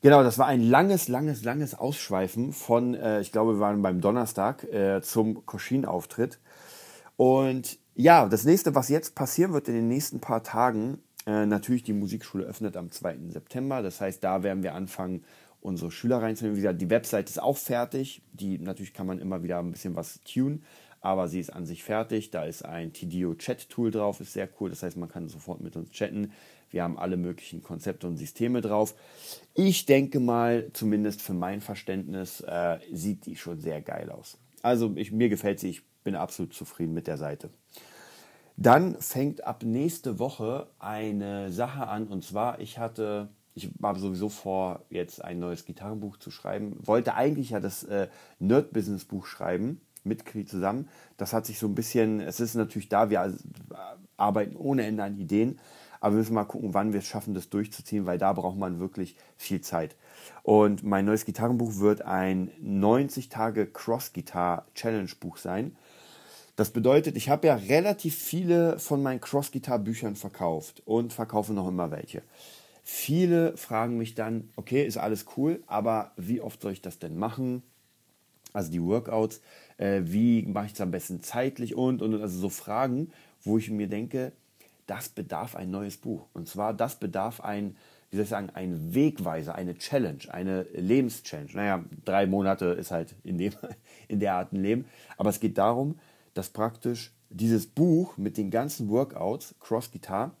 Genau, 0.00 0.24
das 0.24 0.36
war 0.36 0.46
ein 0.46 0.62
langes, 0.62 1.06
langes, 1.06 1.44
langes 1.44 1.76
Ausschweifen 1.76 2.52
von, 2.52 2.94
äh, 2.94 3.20
ich 3.20 3.30
glaube, 3.30 3.54
wir 3.54 3.60
waren 3.60 3.82
beim 3.82 4.00
Donnerstag 4.00 4.64
äh, 4.64 5.00
zum 5.00 5.46
Koschin-Auftritt. 5.46 6.40
Und 7.16 7.78
ja, 7.94 8.28
das 8.28 8.42
nächste, 8.42 8.74
was 8.74 8.88
jetzt 8.88 9.14
passieren 9.14 9.52
wird 9.52 9.68
in 9.68 9.74
den 9.74 9.86
nächsten 9.86 10.18
paar 10.18 10.42
Tagen, 10.42 10.98
äh, 11.24 11.46
natürlich 11.46 11.84
die 11.84 11.92
Musikschule 11.92 12.44
öffnet 12.46 12.76
am 12.76 12.90
2. 12.90 13.28
September. 13.28 13.80
Das 13.80 14.00
heißt, 14.00 14.24
da 14.24 14.42
werden 14.42 14.64
wir 14.64 14.74
anfangen, 14.74 15.24
unsere 15.62 15.90
Schüler 15.90 16.20
reinzunehmen. 16.20 16.56
Wie 16.56 16.62
gesagt, 16.62 16.80
die 16.80 16.90
Website 16.90 17.30
ist 17.30 17.40
auch 17.40 17.56
fertig. 17.56 18.22
Die 18.32 18.58
natürlich 18.58 18.92
kann 18.92 19.06
man 19.06 19.18
immer 19.18 19.42
wieder 19.42 19.58
ein 19.58 19.72
bisschen 19.72 19.96
was 19.96 20.22
tun, 20.24 20.64
aber 21.00 21.28
sie 21.28 21.40
ist 21.40 21.50
an 21.50 21.66
sich 21.66 21.84
fertig. 21.84 22.30
Da 22.30 22.44
ist 22.44 22.64
ein 22.64 22.92
TDO 22.92 23.34
Chat 23.34 23.68
Tool 23.68 23.90
drauf, 23.90 24.20
ist 24.20 24.32
sehr 24.32 24.48
cool. 24.60 24.70
Das 24.70 24.82
heißt, 24.82 24.96
man 24.96 25.08
kann 25.08 25.28
sofort 25.28 25.60
mit 25.60 25.76
uns 25.76 25.90
chatten. 25.90 26.32
Wir 26.70 26.82
haben 26.82 26.98
alle 26.98 27.16
möglichen 27.16 27.62
Konzepte 27.62 28.06
und 28.06 28.16
Systeme 28.16 28.60
drauf. 28.60 28.94
Ich 29.54 29.86
denke 29.86 30.20
mal, 30.20 30.70
zumindest 30.72 31.22
für 31.22 31.34
mein 31.34 31.60
Verständnis, 31.60 32.40
äh, 32.40 32.78
sieht 32.90 33.26
die 33.26 33.36
schon 33.36 33.60
sehr 33.60 33.82
geil 33.82 34.10
aus. 34.10 34.38
Also 34.62 34.92
ich, 34.96 35.12
mir 35.12 35.28
gefällt 35.28 35.60
sie. 35.60 35.70
Ich 35.70 35.82
bin 36.02 36.16
absolut 36.16 36.54
zufrieden 36.54 36.94
mit 36.94 37.06
der 37.06 37.18
Seite. 37.18 37.50
Dann 38.56 39.00
fängt 39.00 39.44
ab 39.44 39.62
nächste 39.64 40.18
Woche 40.18 40.68
eine 40.78 41.52
Sache 41.52 41.86
an 41.86 42.06
und 42.06 42.24
zwar, 42.24 42.60
ich 42.60 42.78
hatte 42.78 43.28
ich 43.54 43.70
habe 43.82 43.98
sowieso 43.98 44.28
vor, 44.28 44.84
jetzt 44.88 45.22
ein 45.22 45.38
neues 45.38 45.64
Gitarrenbuch 45.64 46.16
zu 46.16 46.30
schreiben. 46.30 46.76
Wollte 46.84 47.14
eigentlich 47.14 47.50
ja 47.50 47.60
das 47.60 47.84
äh, 47.84 48.08
Nerd-Business-Buch 48.38 49.26
schreiben, 49.26 49.80
mit 50.04 50.24
Kri 50.24 50.44
zusammen. 50.44 50.88
Das 51.16 51.32
hat 51.32 51.46
sich 51.46 51.58
so 51.58 51.66
ein 51.66 51.74
bisschen, 51.74 52.20
es 52.20 52.40
ist 52.40 52.54
natürlich 52.54 52.88
da, 52.88 53.10
wir 53.10 53.32
arbeiten 54.16 54.56
ohne 54.56 54.84
Ende 54.84 55.04
an 55.04 55.18
Ideen, 55.18 55.58
aber 56.00 56.14
wir 56.14 56.18
müssen 56.18 56.34
mal 56.34 56.44
gucken, 56.44 56.74
wann 56.74 56.92
wir 56.92 56.98
es 56.98 57.06
schaffen, 57.06 57.34
das 57.34 57.48
durchzuziehen, 57.50 58.06
weil 58.06 58.18
da 58.18 58.32
braucht 58.32 58.58
man 58.58 58.80
wirklich 58.80 59.16
viel 59.36 59.60
Zeit. 59.60 59.94
Und 60.42 60.82
mein 60.82 61.04
neues 61.04 61.24
Gitarrenbuch 61.24 61.76
wird 61.76 62.02
ein 62.02 62.50
90 62.60 63.28
Tage 63.28 63.66
Cross-Guitar-Challenge-Buch 63.66 65.36
sein. 65.36 65.76
Das 66.56 66.70
bedeutet, 66.70 67.16
ich 67.16 67.28
habe 67.28 67.46
ja 67.46 67.54
relativ 67.54 68.16
viele 68.16 68.78
von 68.78 69.02
meinen 69.02 69.20
Cross-Guitar-Büchern 69.20 70.16
verkauft 70.16 70.82
und 70.84 71.12
verkaufe 71.12 71.52
noch 71.52 71.68
immer 71.68 71.90
welche. 71.90 72.22
Viele 72.82 73.56
fragen 73.56 73.96
mich 73.96 74.14
dann, 74.14 74.50
okay, 74.56 74.84
ist 74.84 74.96
alles 74.96 75.26
cool, 75.36 75.62
aber 75.66 76.12
wie 76.16 76.40
oft 76.40 76.60
soll 76.60 76.72
ich 76.72 76.82
das 76.82 76.98
denn 76.98 77.16
machen? 77.16 77.62
Also 78.52 78.70
die 78.70 78.82
Workouts, 78.82 79.40
äh, 79.78 80.02
wie 80.04 80.42
mache 80.42 80.66
ich 80.66 80.72
es 80.72 80.80
am 80.80 80.90
besten 80.90 81.22
zeitlich 81.22 81.74
und, 81.74 82.02
und, 82.02 82.20
also 82.20 82.38
so 82.38 82.48
Fragen, 82.48 83.12
wo 83.44 83.56
ich 83.56 83.70
mir 83.70 83.88
denke, 83.88 84.32
das 84.86 85.08
bedarf 85.08 85.54
ein 85.54 85.70
neues 85.70 85.96
Buch. 85.96 86.26
Und 86.34 86.48
zwar, 86.48 86.74
das 86.74 86.96
bedarf 86.96 87.40
ein, 87.40 87.76
wie 88.10 88.16
soll 88.16 88.24
ich 88.24 88.30
sagen, 88.30 88.50
ein 88.52 88.94
Wegweiser, 88.94 89.54
eine 89.54 89.78
Challenge, 89.78 90.22
eine 90.28 90.62
Lebenschallenge. 90.74 91.50
Naja, 91.54 91.84
drei 92.04 92.26
Monate 92.26 92.66
ist 92.66 92.90
halt 92.90 93.14
in, 93.24 93.38
dem, 93.38 93.52
in 94.08 94.20
der 94.20 94.34
Art 94.34 94.52
ein 94.52 94.60
Leben. 94.60 94.84
Aber 95.16 95.30
es 95.30 95.40
geht 95.40 95.56
darum, 95.56 95.98
dass 96.34 96.50
praktisch 96.50 97.12
dieses 97.30 97.66
Buch 97.66 98.16
mit 98.16 98.36
den 98.36 98.50
ganzen 98.50 98.90
Workouts, 98.90 99.54
Cross 99.60 99.92
Guitar, 99.92 100.36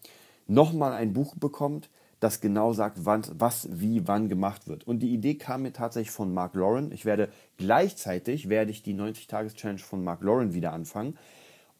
nochmal 0.46 0.92
ein 0.92 1.12
Buch 1.12 1.34
bekommt, 1.36 1.88
das 2.22 2.40
genau 2.40 2.72
sagt, 2.72 3.04
wann, 3.04 3.22
was 3.36 3.68
wie 3.72 4.06
wann 4.06 4.28
gemacht 4.28 4.68
wird. 4.68 4.86
Und 4.86 5.00
die 5.00 5.12
Idee 5.12 5.34
kam 5.34 5.62
mir 5.62 5.72
tatsächlich 5.72 6.12
von 6.12 6.32
Mark 6.32 6.54
Lauren. 6.54 6.92
Ich 6.92 7.04
werde 7.04 7.28
gleichzeitig 7.56 8.48
werde 8.48 8.70
ich 8.70 8.84
die 8.84 8.94
90-Tages-Challenge 8.94 9.80
von 9.80 10.04
Mark 10.04 10.22
Lauren 10.22 10.54
wieder 10.54 10.72
anfangen. 10.72 11.18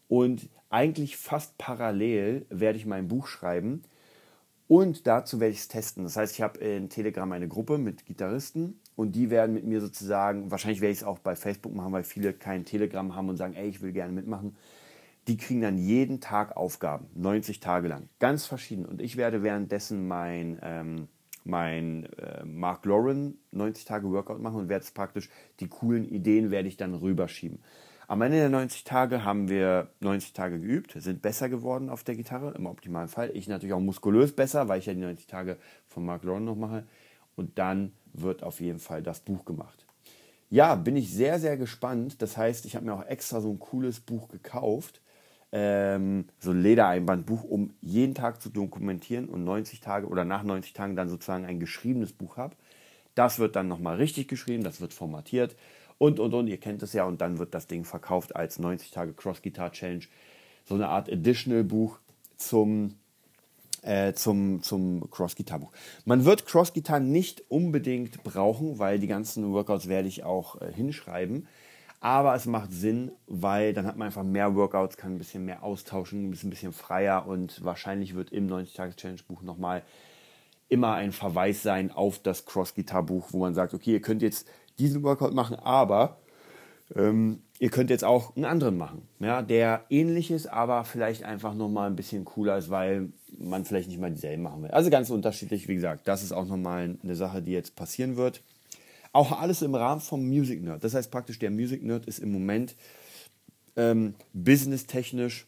Und 0.09 0.49
eigentlich 0.69 1.15
fast 1.15 1.57
parallel 1.57 2.45
werde 2.49 2.77
ich 2.77 2.85
mein 2.85 3.07
Buch 3.07 3.27
schreiben. 3.27 3.83
Und 4.67 5.07
dazu 5.07 5.39
werde 5.39 5.53
ich 5.53 5.59
es 5.59 5.69
testen. 5.69 6.03
Das 6.03 6.17
heißt, 6.17 6.33
ich 6.33 6.41
habe 6.41 6.59
in 6.59 6.89
Telegram 6.89 7.31
eine 7.31 7.47
Gruppe 7.47 7.77
mit 7.77 8.05
Gitarristen 8.05 8.81
und 8.97 9.15
die 9.15 9.29
werden 9.29 9.53
mit 9.53 9.63
mir 9.63 9.79
sozusagen, 9.79 10.51
wahrscheinlich 10.51 10.81
werde 10.81 10.91
ich 10.91 10.99
es 10.99 11.03
auch 11.05 11.19
bei 11.19 11.37
Facebook 11.37 11.73
machen, 11.73 11.93
weil 11.93 12.03
viele 12.03 12.33
kein 12.33 12.65
Telegram 12.65 13.15
haben 13.15 13.29
und 13.29 13.37
sagen, 13.37 13.53
ey, 13.53 13.69
ich 13.69 13.81
will 13.81 13.93
gerne 13.93 14.11
mitmachen 14.11 14.57
die 15.27 15.37
kriegen 15.37 15.61
dann 15.61 15.77
jeden 15.77 16.19
Tag 16.19 16.57
Aufgaben, 16.57 17.07
90 17.15 17.59
Tage 17.59 17.87
lang, 17.87 18.09
ganz 18.19 18.45
verschieden. 18.45 18.85
Und 18.85 19.01
ich 19.01 19.17
werde 19.17 19.43
währenddessen 19.43 20.07
mein, 20.07 20.59
ähm, 20.61 21.07
mein 21.45 22.05
äh, 22.17 22.43
Mark 22.45 22.85
Lauren 22.85 23.37
90 23.51 23.85
Tage 23.85 24.09
Workout 24.11 24.41
machen 24.41 24.57
und 24.57 24.69
werde 24.69 24.83
es 24.83 24.91
praktisch, 24.91 25.29
die 25.59 25.67
coolen 25.67 26.05
Ideen 26.05 26.51
werde 26.51 26.67
ich 26.67 26.77
dann 26.77 26.93
rüberschieben. 26.93 27.59
Am 28.07 28.21
Ende 28.21 28.37
der 28.37 28.49
90 28.49 28.83
Tage 28.83 29.23
haben 29.23 29.47
wir 29.47 29.89
90 30.01 30.33
Tage 30.33 30.59
geübt, 30.59 30.93
sind 30.97 31.21
besser 31.21 31.47
geworden 31.47 31.89
auf 31.89 32.03
der 32.03 32.15
Gitarre, 32.15 32.53
im 32.53 32.65
optimalen 32.65 33.07
Fall. 33.07 33.31
Ich 33.33 33.47
natürlich 33.47 33.73
auch 33.73 33.79
muskulös 33.79 34.35
besser, 34.35 34.67
weil 34.67 34.79
ich 34.79 34.87
ja 34.87 34.93
die 34.93 34.99
90 34.99 35.25
Tage 35.25 35.57
von 35.87 36.05
Mark 36.05 36.23
Lauren 36.23 36.43
noch 36.43 36.57
mache. 36.57 36.85
Und 37.35 37.57
dann 37.57 37.93
wird 38.11 38.43
auf 38.43 38.59
jeden 38.59 38.79
Fall 38.79 39.01
das 39.01 39.21
Buch 39.21 39.45
gemacht. 39.45 39.87
Ja, 40.49 40.75
bin 40.75 40.97
ich 40.97 41.11
sehr, 41.11 41.39
sehr 41.39 41.57
gespannt. 41.57 42.21
Das 42.21 42.37
heißt, 42.37 42.65
ich 42.65 42.75
habe 42.75 42.85
mir 42.85 42.93
auch 42.93 43.05
extra 43.05 43.39
so 43.39 43.49
ein 43.49 43.59
cooles 43.59 44.01
Buch 44.01 44.27
gekauft 44.27 45.01
ähm, 45.55 46.25
so 46.39 46.49
ein 46.49 46.61
Ledereinbandbuch, 46.61 47.43
um 47.43 47.75
jeden 47.79 48.15
Tag 48.15 48.41
zu 48.41 48.49
dokumentieren 48.49 49.29
und 49.29 49.43
90 49.43 49.79
Tage 49.79 50.07
oder 50.07 50.25
nach 50.25 50.43
90 50.43 50.73
Tagen 50.73 50.95
dann 50.95 51.09
sozusagen 51.09 51.45
ein 51.45 51.59
geschriebenes 51.59 52.11
Buch 52.11 52.37
habe. 52.37 52.55
Das 53.13 53.37
wird 53.37 53.55
dann 53.55 53.67
nochmal 53.67 53.97
richtig 53.97 54.27
geschrieben, 54.27 54.63
das 54.63 54.81
wird 54.81 54.93
formatiert 54.93 55.55
und 55.99 56.19
und 56.19 56.33
und, 56.33 56.47
ihr 56.47 56.57
kennt 56.57 56.81
es 56.81 56.93
ja, 56.93 57.05
und 57.05 57.21
dann 57.21 57.37
wird 57.37 57.53
das 57.53 57.67
Ding 57.67 57.85
verkauft 57.85 58.35
als 58.35 58.57
90 58.57 58.89
Tage 58.89 59.13
Cross 59.13 59.43
Guitar 59.43 59.71
Challenge. 59.71 60.03
So 60.65 60.73
eine 60.73 60.89
Art 60.89 61.11
Additional 61.11 61.63
Buch 61.63 61.99
zum, 62.35 62.95
äh, 63.83 64.13
zum, 64.13 64.63
zum 64.63 65.09
Cross 65.11 65.35
Guitar 65.35 65.59
Buch. 65.59 65.71
Man 66.05 66.25
wird 66.25 66.47
Cross 66.47 66.73
Guitar 66.73 66.99
nicht 66.99 67.43
unbedingt 67.49 68.23
brauchen, 68.23 68.79
weil 68.79 68.97
die 68.97 69.07
ganzen 69.07 69.53
Workouts 69.53 69.87
werde 69.87 70.07
ich 70.07 70.23
auch 70.23 70.59
äh, 70.61 70.73
hinschreiben. 70.73 71.47
Aber 72.03 72.35
es 72.35 72.45
macht 72.45 72.73
Sinn, 72.73 73.13
weil 73.27 73.71
dann 73.71 73.87
hat 73.87 73.95
man 73.95 74.07
einfach 74.07 74.23
mehr 74.23 74.55
Workouts, 74.55 74.97
kann 74.97 75.13
ein 75.13 75.17
bisschen 75.19 75.45
mehr 75.45 75.63
austauschen, 75.63 76.33
ist 76.33 76.43
ein 76.43 76.49
bisschen 76.49 76.73
freier 76.73 77.25
und 77.25 77.63
wahrscheinlich 77.63 78.13
wird 78.13 78.33
im 78.33 78.49
90-Tages-Challenge-Buch 78.49 79.41
nochmal 79.41 79.83
immer 80.67 80.95
ein 80.95 81.13
Verweis 81.13 81.63
sein 81.63 81.91
auf 81.91 82.19
das 82.19 82.45
Cross-Guitar-Buch, 82.45 83.29
wo 83.31 83.37
man 83.37 83.53
sagt, 83.53 83.73
okay, 83.73 83.93
ihr 83.93 84.01
könnt 84.01 84.21
jetzt 84.21 84.49
diesen 84.79 85.01
Workout 85.01 85.33
machen, 85.33 85.55
aber 85.55 86.17
ähm, 86.93 87.41
ihr 87.59 87.69
könnt 87.69 87.89
jetzt 87.89 88.03
auch 88.03 88.35
einen 88.35 88.43
anderen 88.43 88.75
machen, 88.75 89.07
ja, 89.21 89.41
der 89.41 89.85
ähnlich 89.89 90.29
ist, 90.29 90.47
aber 90.47 90.83
vielleicht 90.83 91.23
einfach 91.23 91.53
nochmal 91.53 91.89
ein 91.89 91.95
bisschen 91.95 92.25
cooler 92.25 92.57
ist, 92.57 92.69
weil 92.69 93.13
man 93.37 93.63
vielleicht 93.63 93.87
nicht 93.87 94.01
mal 94.01 94.11
dieselben 94.11 94.43
machen 94.43 94.61
will. 94.61 94.71
Also 94.71 94.89
ganz 94.89 95.09
unterschiedlich, 95.09 95.69
wie 95.69 95.75
gesagt, 95.75 96.05
das 96.09 96.21
ist 96.21 96.33
auch 96.33 96.45
nochmal 96.45 96.97
eine 97.01 97.15
Sache, 97.15 97.41
die 97.41 97.53
jetzt 97.53 97.77
passieren 97.77 98.17
wird. 98.17 98.41
Auch 99.13 99.39
alles 99.39 99.61
im 99.61 99.75
Rahmen 99.75 100.01
vom 100.01 100.27
Music 100.27 100.61
Nerd. 100.61 100.83
Das 100.83 100.93
heißt 100.95 101.11
praktisch, 101.11 101.39
der 101.39 101.51
Music 101.51 101.83
Nerd 101.83 102.05
ist 102.07 102.19
im 102.19 102.31
Moment 102.31 102.75
ähm, 103.75 104.15
businesstechnisch 104.33 105.45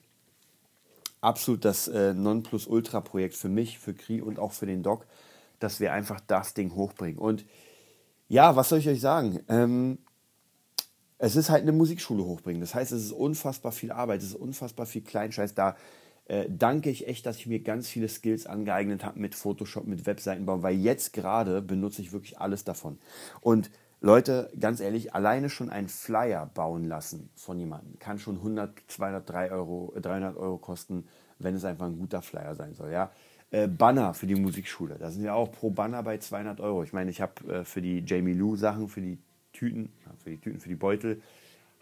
absolut 1.21 1.65
das 1.65 1.87
äh, 1.87 2.13
Nonplusultra-Projekt 2.13 3.35
für 3.35 3.49
mich, 3.49 3.79
für 3.79 3.93
Kri 3.93 4.21
und 4.21 4.39
auch 4.39 4.51
für 4.51 4.67
den 4.67 4.83
Doc, 4.83 5.05
dass 5.59 5.79
wir 5.79 5.91
einfach 5.91 6.21
das 6.27 6.53
Ding 6.53 6.75
hochbringen. 6.75 7.17
Und 7.17 7.45
ja, 8.29 8.55
was 8.55 8.69
soll 8.69 8.79
ich 8.79 8.87
euch 8.87 9.01
sagen? 9.01 9.39
Ähm, 9.49 9.97
es 11.17 11.35
ist 11.35 11.49
halt 11.49 11.63
eine 11.63 11.71
Musikschule 11.71 12.23
hochbringen. 12.23 12.61
Das 12.61 12.75
heißt, 12.75 12.91
es 12.91 13.05
ist 13.05 13.11
unfassbar 13.11 13.71
viel 13.71 13.91
Arbeit, 13.91 14.21
es 14.21 14.29
ist 14.29 14.35
unfassbar 14.35 14.85
viel 14.85 15.01
Kleinscheiß. 15.01 15.55
Da 15.55 15.75
äh, 16.25 16.45
danke 16.49 16.89
ich 16.89 17.07
echt, 17.07 17.25
dass 17.25 17.37
ich 17.37 17.47
mir 17.47 17.59
ganz 17.59 17.87
viele 17.87 18.07
Skills 18.09 18.47
angeeignet 18.47 19.03
habe 19.03 19.19
mit 19.19 19.35
Photoshop, 19.35 19.85
mit 19.85 20.05
Webseitenbau, 20.05 20.63
weil 20.63 20.75
jetzt 20.75 21.13
gerade 21.13 21.61
benutze 21.61 22.01
ich 22.01 22.11
wirklich 22.11 22.39
alles 22.39 22.63
davon. 22.63 22.97
Und 23.41 23.69
Leute, 24.01 24.51
ganz 24.59 24.81
ehrlich, 24.81 25.13
alleine 25.13 25.49
schon 25.49 25.69
einen 25.69 25.87
Flyer 25.87 26.45
bauen 26.45 26.83
lassen 26.87 27.29
von 27.35 27.59
jemandem 27.59 27.97
kann 27.99 28.19
schon 28.19 28.37
100, 28.37 28.83
200, 28.87 29.29
300 29.29 29.51
Euro, 29.51 29.93
300 29.99 30.37
Euro 30.37 30.57
kosten, 30.57 31.07
wenn 31.39 31.55
es 31.55 31.65
einfach 31.65 31.85
ein 31.85 31.97
guter 31.97 32.21
Flyer 32.21 32.55
sein 32.55 32.73
soll. 32.75 32.91
Ja? 32.91 33.11
Äh, 33.51 33.67
Banner 33.67 34.13
für 34.13 34.27
die 34.27 34.35
Musikschule, 34.35 34.97
da 34.99 35.11
sind 35.11 35.23
ja 35.23 35.33
auch 35.33 35.51
pro 35.51 35.69
Banner 35.69 36.03
bei 36.03 36.17
200 36.17 36.59
Euro. 36.59 36.83
Ich 36.83 36.93
meine, 36.93 37.09
ich 37.09 37.21
habe 37.21 37.51
äh, 37.51 37.65
für 37.65 37.81
die 37.81 38.03
Jamie 38.05 38.33
Lou 38.33 38.55
Sachen, 38.55 38.89
für 38.89 39.01
die 39.01 39.17
Tüten, 39.53 39.91
für 40.23 40.29
die 40.29 40.37
Tüten, 40.37 40.59
für 40.59 40.69
die 40.69 40.75
Beutel, 40.75 41.21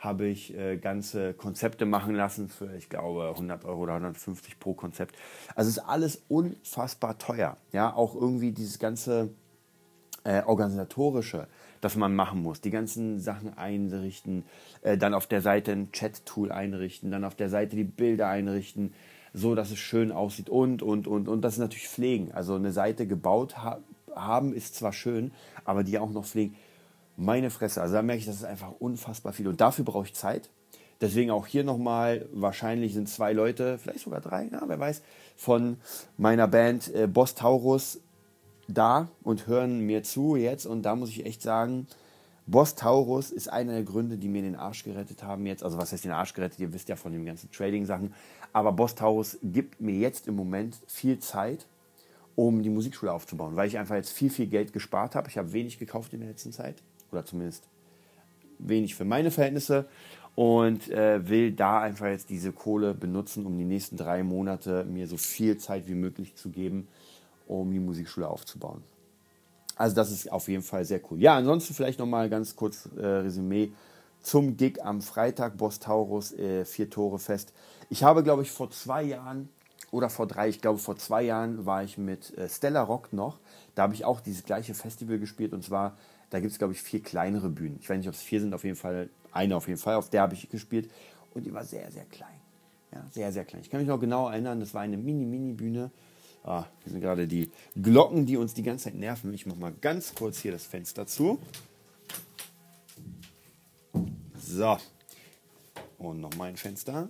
habe 0.03 0.27
ich 0.27 0.55
äh, 0.55 0.77
ganze 0.77 1.33
Konzepte 1.33 1.85
machen 1.85 2.13
lassen 2.15 2.49
für, 2.49 2.75
ich 2.75 2.89
glaube, 2.89 3.29
100 3.29 3.63
Euro 3.65 3.83
oder 3.83 3.93
150 3.93 4.59
pro 4.59 4.73
Konzept. 4.73 5.15
Also 5.55 5.69
ist 5.69 5.79
alles 5.79 6.23
unfassbar 6.27 7.17
teuer. 7.17 7.57
Ja, 7.71 7.93
auch 7.93 8.13
irgendwie 8.13 8.51
dieses 8.51 8.79
ganze 8.79 9.29
äh, 10.25 10.41
organisatorische, 10.43 11.47
das 11.81 11.95
man 11.95 12.15
machen 12.15 12.41
muss, 12.41 12.61
die 12.61 12.69
ganzen 12.69 13.19
Sachen 13.19 13.57
einrichten, 13.57 14.43
äh, 14.81 14.97
dann 14.97 15.13
auf 15.13 15.27
der 15.27 15.41
Seite 15.41 15.71
ein 15.71 15.91
Chat-Tool 15.91 16.51
einrichten, 16.51 17.11
dann 17.11 17.23
auf 17.23 17.35
der 17.35 17.49
Seite 17.49 17.75
die 17.75 17.83
Bilder 17.83 18.27
einrichten, 18.27 18.93
so 19.33 19.55
dass 19.55 19.71
es 19.71 19.79
schön 19.79 20.11
aussieht 20.11 20.49
und 20.49 20.81
und 20.81 21.07
und 21.07 21.27
und 21.27 21.41
das 21.41 21.53
ist 21.53 21.59
natürlich 21.59 21.87
pflegen. 21.87 22.31
Also 22.33 22.55
eine 22.55 22.71
Seite 22.71 23.07
gebaut 23.07 23.57
ha 23.57 23.79
haben 24.15 24.53
ist 24.53 24.75
zwar 24.75 24.93
schön, 24.93 25.31
aber 25.65 25.83
die 25.83 25.97
auch 25.97 26.11
noch 26.11 26.25
pflegen 26.25 26.55
meine 27.17 27.49
Fresse. 27.49 27.81
Also 27.81 27.95
da 27.95 28.01
merke 28.01 28.19
ich, 28.19 28.25
das 28.25 28.35
ist 28.35 28.45
einfach 28.45 28.71
unfassbar 28.79 29.33
viel. 29.33 29.47
Und 29.47 29.61
dafür 29.61 29.85
brauche 29.85 30.05
ich 30.05 30.13
Zeit. 30.13 30.49
Deswegen 31.01 31.31
auch 31.31 31.47
hier 31.47 31.63
nochmal, 31.63 32.27
wahrscheinlich 32.31 32.93
sind 32.93 33.09
zwei 33.09 33.33
Leute, 33.33 33.77
vielleicht 33.77 33.99
sogar 33.99 34.21
drei, 34.21 34.47
ja, 34.51 34.61
wer 34.67 34.79
weiß, 34.79 35.01
von 35.35 35.77
meiner 36.17 36.47
Band 36.47 36.93
äh, 36.93 37.07
Boss 37.07 37.35
Taurus 37.35 37.99
da 38.67 39.09
und 39.21 39.47
hören 39.47 39.79
mir 39.81 40.03
zu 40.03 40.35
jetzt. 40.35 40.65
Und 40.65 40.83
da 40.83 40.95
muss 40.95 41.09
ich 41.09 41.25
echt 41.25 41.41
sagen, 41.41 41.87
Boss 42.45 42.75
Taurus 42.75 43.31
ist 43.31 43.49
einer 43.49 43.73
der 43.73 43.83
Gründe, 43.83 44.17
die 44.17 44.27
mir 44.27 44.41
den 44.41 44.55
Arsch 44.55 44.83
gerettet 44.83 45.23
haben 45.23 45.45
jetzt. 45.45 45.63
Also 45.63 45.77
was 45.77 45.91
heißt 45.91 46.05
den 46.05 46.11
Arsch 46.11 46.33
gerettet? 46.33 46.59
Ihr 46.59 46.73
wisst 46.73 46.89
ja 46.89 46.95
von 46.95 47.11
den 47.11 47.25
ganzen 47.25 47.51
Trading-Sachen. 47.51 48.13
Aber 48.53 48.71
Boss 48.71 48.95
Taurus 48.95 49.37
gibt 49.43 49.81
mir 49.81 49.95
jetzt 49.95 50.27
im 50.27 50.35
Moment 50.35 50.77
viel 50.87 51.19
Zeit, 51.19 51.65
um 52.35 52.63
die 52.63 52.69
Musikschule 52.69 53.11
aufzubauen, 53.11 53.55
weil 53.55 53.67
ich 53.67 53.77
einfach 53.77 53.95
jetzt 53.95 54.11
viel, 54.11 54.29
viel 54.29 54.47
Geld 54.47 54.73
gespart 54.73 55.15
habe. 55.15 55.29
Ich 55.29 55.37
habe 55.37 55.51
wenig 55.53 55.79
gekauft 55.79 56.13
in 56.13 56.21
der 56.21 56.29
letzten 56.29 56.51
Zeit 56.51 56.75
oder 57.13 57.25
zumindest 57.25 57.67
wenig 58.59 58.95
für 58.95 59.05
meine 59.05 59.31
Verhältnisse 59.31 59.85
und 60.35 60.89
äh, 60.89 61.27
will 61.27 61.51
da 61.51 61.81
einfach 61.81 62.07
jetzt 62.07 62.29
diese 62.29 62.51
Kohle 62.51 62.93
benutzen, 62.93 63.45
um 63.45 63.57
die 63.57 63.65
nächsten 63.65 63.97
drei 63.97 64.23
Monate 64.23 64.83
mir 64.85 65.07
so 65.07 65.17
viel 65.17 65.57
Zeit 65.57 65.87
wie 65.87 65.95
möglich 65.95 66.35
zu 66.35 66.49
geben, 66.49 66.87
um 67.47 67.71
die 67.71 67.79
Musikschule 67.79 68.27
aufzubauen. 68.27 68.83
Also 69.75 69.95
das 69.95 70.11
ist 70.11 70.31
auf 70.31 70.47
jeden 70.47 70.63
Fall 70.63 70.85
sehr 70.85 71.01
cool. 71.09 71.19
Ja, 71.19 71.35
ansonsten 71.35 71.73
vielleicht 71.73 71.99
nochmal 71.99 72.29
ganz 72.29 72.55
kurz 72.55 72.89
äh, 72.97 73.05
Resümee 73.05 73.71
zum 74.21 74.55
Gig 74.55 74.83
am 74.83 75.01
Freitag, 75.01 75.57
Boss 75.57 75.79
Taurus, 75.79 76.31
äh, 76.33 76.65
vier 76.65 76.89
Tore 76.89 77.19
fest. 77.19 77.53
Ich 77.89 78.03
habe, 78.03 78.23
glaube 78.23 78.43
ich, 78.43 78.51
vor 78.51 78.71
zwei 78.71 79.03
Jahren 79.03 79.49
oder 79.91 80.09
vor 80.09 80.25
drei, 80.25 80.49
ich 80.49 80.61
glaube 80.61 80.79
vor 80.79 80.95
zwei 80.95 81.23
Jahren 81.23 81.65
war 81.65 81.83
ich 81.83 81.97
mit 81.97 82.35
äh, 82.37 82.49
Stella 82.49 82.81
Rock 82.81 83.13
noch. 83.13 83.39
Da 83.75 83.83
habe 83.83 83.93
ich 83.93 84.05
auch 84.05 84.21
dieses 84.21 84.43
gleiche 84.43 84.73
Festival 84.73 85.19
gespielt 85.19 85.53
und 85.53 85.63
zwar 85.63 85.97
da 86.33 86.39
gibt 86.39 86.51
es, 86.51 86.57
glaube 86.57 86.73
ich, 86.73 86.81
vier 86.81 86.99
kleinere 86.99 87.47
Bühnen. 87.47 87.77
Ich 87.79 87.87
weiß 87.87 87.99
nicht, 87.99 88.07
ob 88.07 88.15
es 88.15 88.21
vier 88.23 88.41
sind, 88.41 88.55
auf 88.55 88.63
jeden 88.63 88.75
Fall 88.75 89.09
eine 89.31 89.55
auf 89.55 89.67
jeden 89.67 89.79
Fall. 89.79 89.95
Auf 89.95 90.09
der 90.09 90.23
habe 90.23 90.33
ich 90.33 90.49
gespielt 90.49 90.89
und 91.35 91.45
die 91.45 91.53
war 91.53 91.63
sehr, 91.63 91.91
sehr 91.91 92.05
klein. 92.05 92.41
Ja, 92.91 93.05
sehr, 93.11 93.31
sehr 93.31 93.45
klein. 93.45 93.61
Ich 93.61 93.69
kann 93.69 93.79
mich 93.79 93.87
noch 93.87 93.99
genau 93.99 94.29
erinnern, 94.29 94.59
das 94.59 94.73
war 94.73 94.81
eine 94.81 94.97
Mini-Mini-Bühne. 94.97 95.91
Ah, 96.43 96.65
hier 96.81 96.91
sind 96.91 97.01
gerade 97.01 97.27
die 97.27 97.51
Glocken, 97.79 98.25
die 98.25 98.37
uns 98.37 98.55
die 98.55 98.63
ganze 98.63 98.85
Zeit 98.85 98.95
nerven. 98.95 99.31
Ich 99.31 99.45
mache 99.45 99.59
mal 99.59 99.73
ganz 99.79 100.15
kurz 100.15 100.39
hier 100.39 100.51
das 100.51 100.65
Fenster 100.65 101.05
zu. 101.05 101.37
So. 104.35 104.77
Und 105.99 106.19
noch 106.19 106.35
mein 106.35 106.57
Fenster. 106.57 107.09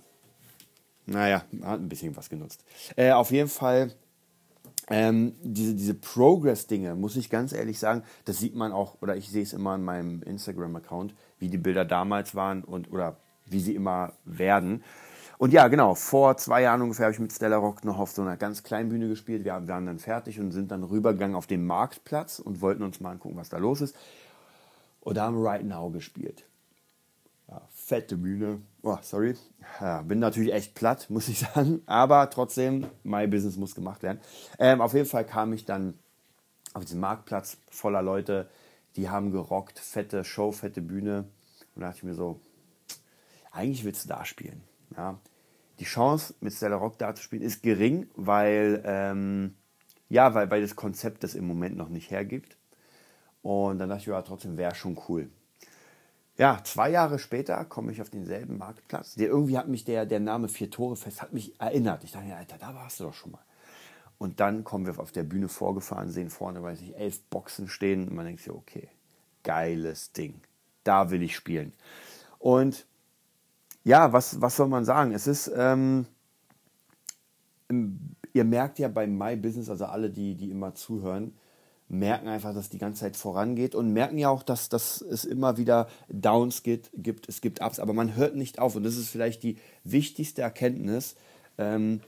Naja, 1.06 1.46
hat 1.62 1.80
ein 1.80 1.88
bisschen 1.88 2.14
was 2.18 2.30
genutzt. 2.30 2.66
Äh, 2.98 3.12
auf 3.12 3.32
jeden 3.32 3.50
Fall 3.50 3.94
ähm, 4.90 5.34
diese, 5.42 5.76
diese 5.76 5.94
Progress-Dinge, 5.94 6.96
muss 6.96 7.16
ich 7.16 7.30
ganz 7.30 7.54
ehrlich 7.54 7.80
sagen, 7.80 8.04
das 8.26 8.40
sieht 8.40 8.56
man 8.56 8.72
auch, 8.72 9.02
oder 9.02 9.16
ich 9.16 9.30
sehe 9.30 9.44
es 9.44 9.54
immer 9.54 9.76
in 9.76 9.84
meinem 9.84 10.22
Instagram-Account, 10.24 11.14
wie 11.40 11.50
die 11.50 11.58
Bilder 11.58 11.86
damals 11.86 12.36
waren 12.36 12.64
und 12.64 12.92
oder 12.92 13.18
wie 13.46 13.60
sie 13.60 13.76
immer 13.76 14.14
werden. 14.26 14.84
Und 15.38 15.52
ja, 15.52 15.68
genau, 15.68 15.96
vor 15.96 16.38
zwei 16.38 16.62
Jahren 16.62 16.82
ungefähr 16.82 17.06
habe 17.06 17.14
ich 17.14 17.20
mit 17.20 17.34
Stella 17.34 17.58
Rock 17.58 17.84
noch 17.84 18.00
auf 18.00 18.12
so 18.12 18.22
einer 18.22 18.38
ganz 18.38 18.64
kleinen 18.64 18.90
Bühne 18.90 19.08
gespielt. 19.10 19.44
Wir 19.44 19.54
waren 19.68 19.86
dann 19.86 20.00
fertig 20.00 20.40
und 20.40 20.52
sind 20.52 20.72
dann 20.72 20.84
rübergegangen 20.84 21.36
auf 21.36 21.48
den 21.48 21.66
Marktplatz 21.66 22.40
und 22.40 22.62
wollten 22.62 22.84
uns 22.84 23.00
mal 23.00 23.12
angucken, 23.12 23.36
was 23.36 23.50
da 23.50 23.58
los 23.58 23.82
ist. 23.82 23.96
Und 25.02 25.18
da 25.18 25.24
haben 25.24 25.36
wir 25.36 25.50
Right 25.50 25.66
Now 25.66 25.90
gespielt. 25.90 26.46
Ja, 27.50 27.62
fette 27.74 28.16
Bühne. 28.16 28.62
Oh, 28.86 28.98
sorry. 29.02 29.34
Ja, 29.80 30.02
bin 30.02 30.20
natürlich 30.20 30.54
echt 30.54 30.76
platt, 30.76 31.06
muss 31.10 31.30
ich 31.30 31.40
sagen. 31.40 31.82
Aber 31.86 32.30
trotzdem, 32.30 32.86
my 33.04 33.26
business 33.28 33.56
muss 33.56 33.76
gemacht 33.76 34.04
werden. 34.04 34.20
Ähm, 34.60 34.82
auf 34.82 34.94
jeden 34.94 35.08
Fall 35.08 35.26
kam 35.26 35.54
ich 35.54 35.64
dann 35.64 35.98
auf 36.74 36.84
diesen 36.84 37.00
Marktplatz 37.00 37.58
voller 37.70 38.02
Leute, 38.02 38.50
die 38.98 39.10
haben 39.10 39.32
gerockt, 39.32 39.80
fette 39.80 40.26
Show, 40.26 40.52
fette 40.52 40.82
Bühne. 40.82 41.30
Und 41.76 41.82
da 41.82 41.88
dachte 41.88 42.00
ich 42.00 42.04
mir 42.04 42.14
so, 42.14 42.42
eigentlich 43.52 43.86
willst 43.86 44.04
du 44.04 44.10
da 44.10 44.26
spielen. 44.26 44.62
Ja. 44.98 45.18
Die 45.80 45.86
Chance, 45.86 46.36
mit 46.42 46.54
Stella 46.54 46.76
Rock 46.76 46.98
da 46.98 47.16
zu 47.16 47.24
spielen, 47.24 47.42
ist 47.42 47.64
gering, 47.64 48.10
weil, 48.16 48.84
ähm, 48.86 49.56
ja, 50.10 50.34
weil, 50.34 50.52
weil 50.52 50.62
das 50.62 50.76
Konzept 50.76 51.24
das 51.24 51.36
im 51.36 51.48
Moment 51.48 51.78
noch 51.78 51.90
nicht 51.90 52.12
hergibt. 52.12 52.58
Und 53.42 53.80
dann 53.80 53.90
dachte 53.90 54.02
ich, 54.02 54.08
ja, 54.08 54.22
trotzdem 54.22 54.58
wäre 54.58 54.76
schon 54.76 55.00
cool. 55.08 55.30
Ja, 56.38 56.60
zwei 56.64 56.90
Jahre 56.90 57.20
später 57.20 57.64
komme 57.66 57.92
ich 57.92 58.02
auf 58.02 58.10
denselben 58.10 58.58
Marktplatz. 58.58 59.16
Der, 59.16 59.28
irgendwie 59.28 59.58
hat 59.58 59.68
mich 59.68 59.86
der, 59.86 60.06
der 60.06 60.20
Name 60.20 60.50
Vier 60.50 60.72
Tore 60.72 60.96
fest, 60.96 61.22
hat 61.22 61.32
mich 61.32 61.60
erinnert. 61.60 62.04
Ich 62.04 62.12
dachte, 62.12 62.36
Alter, 62.36 62.58
da 62.58 62.74
warst 62.74 63.00
du 63.00 63.04
doch 63.06 63.14
schon 63.14 63.32
mal. 63.32 63.44
Und 64.18 64.40
dann 64.40 64.64
kommen 64.64 64.86
wir 64.86 65.00
auf 65.00 65.12
der 65.12 65.24
Bühne 65.24 65.48
vorgefahren, 65.48 66.10
sehen 66.10 66.30
vorne, 66.30 66.64
weiß 66.64 66.82
ich, 66.82 66.96
elf 66.96 67.22
Boxen 67.26 67.68
stehen. 67.68 68.08
Und 68.08 68.16
man 68.16 68.26
denkt 68.26 68.42
sich, 68.42 68.52
okay, 68.52 68.90
geiles 69.44 70.12
Ding. 70.12 70.42
Da 70.84 71.12
will 71.12 71.22
ich 71.22 71.36
spielen. 71.36 71.74
Und 72.40 72.86
ja, 73.84 74.12
was, 74.12 74.42
was 74.42 74.56
soll 74.56 74.70
man 74.70 74.86
sagen? 74.86 75.12
Es 75.12 75.28
ist, 75.28 75.52
ähm, 75.56 76.08
ihr 78.34 78.44
merkt 78.44 78.80
ja 78.80 78.88
bei 78.88 79.06
My 79.06 79.36
Business, 79.36 79.70
also 79.70 79.86
alle, 79.86 80.10
die, 80.10 80.36
die 80.36 80.50
immer 80.50 80.74
zuhören, 80.74 81.34
merken 81.94 82.28
einfach, 82.28 82.54
dass 82.54 82.70
die 82.70 82.78
ganze 82.78 83.02
Zeit 83.02 83.16
vorangeht 83.16 83.76
und 83.76 83.94
merken 83.94 84.18
ja 84.18 84.30
auch, 84.30 84.44
dass, 84.44 84.70
dass 84.70 85.02
es 85.02 85.26
immer 85.26 85.58
wieder 85.58 85.88
Downs 86.10 86.64
gibt, 86.64 86.90
gibt, 86.96 87.30
es 87.30 87.40
gibt 87.40 87.62
Ups, 87.62 87.80
aber 87.80 87.94
man 87.94 88.16
hört 88.16 88.36
nicht 88.36 88.60
auf. 88.60 88.76
Und 88.76 88.84
das 88.84 88.98
ist 88.98 89.10
vielleicht 89.10 89.44
die 89.44 89.58
wichtigste 89.84 90.42
Erkenntnis, 90.42 91.16
ähm, 91.58 92.02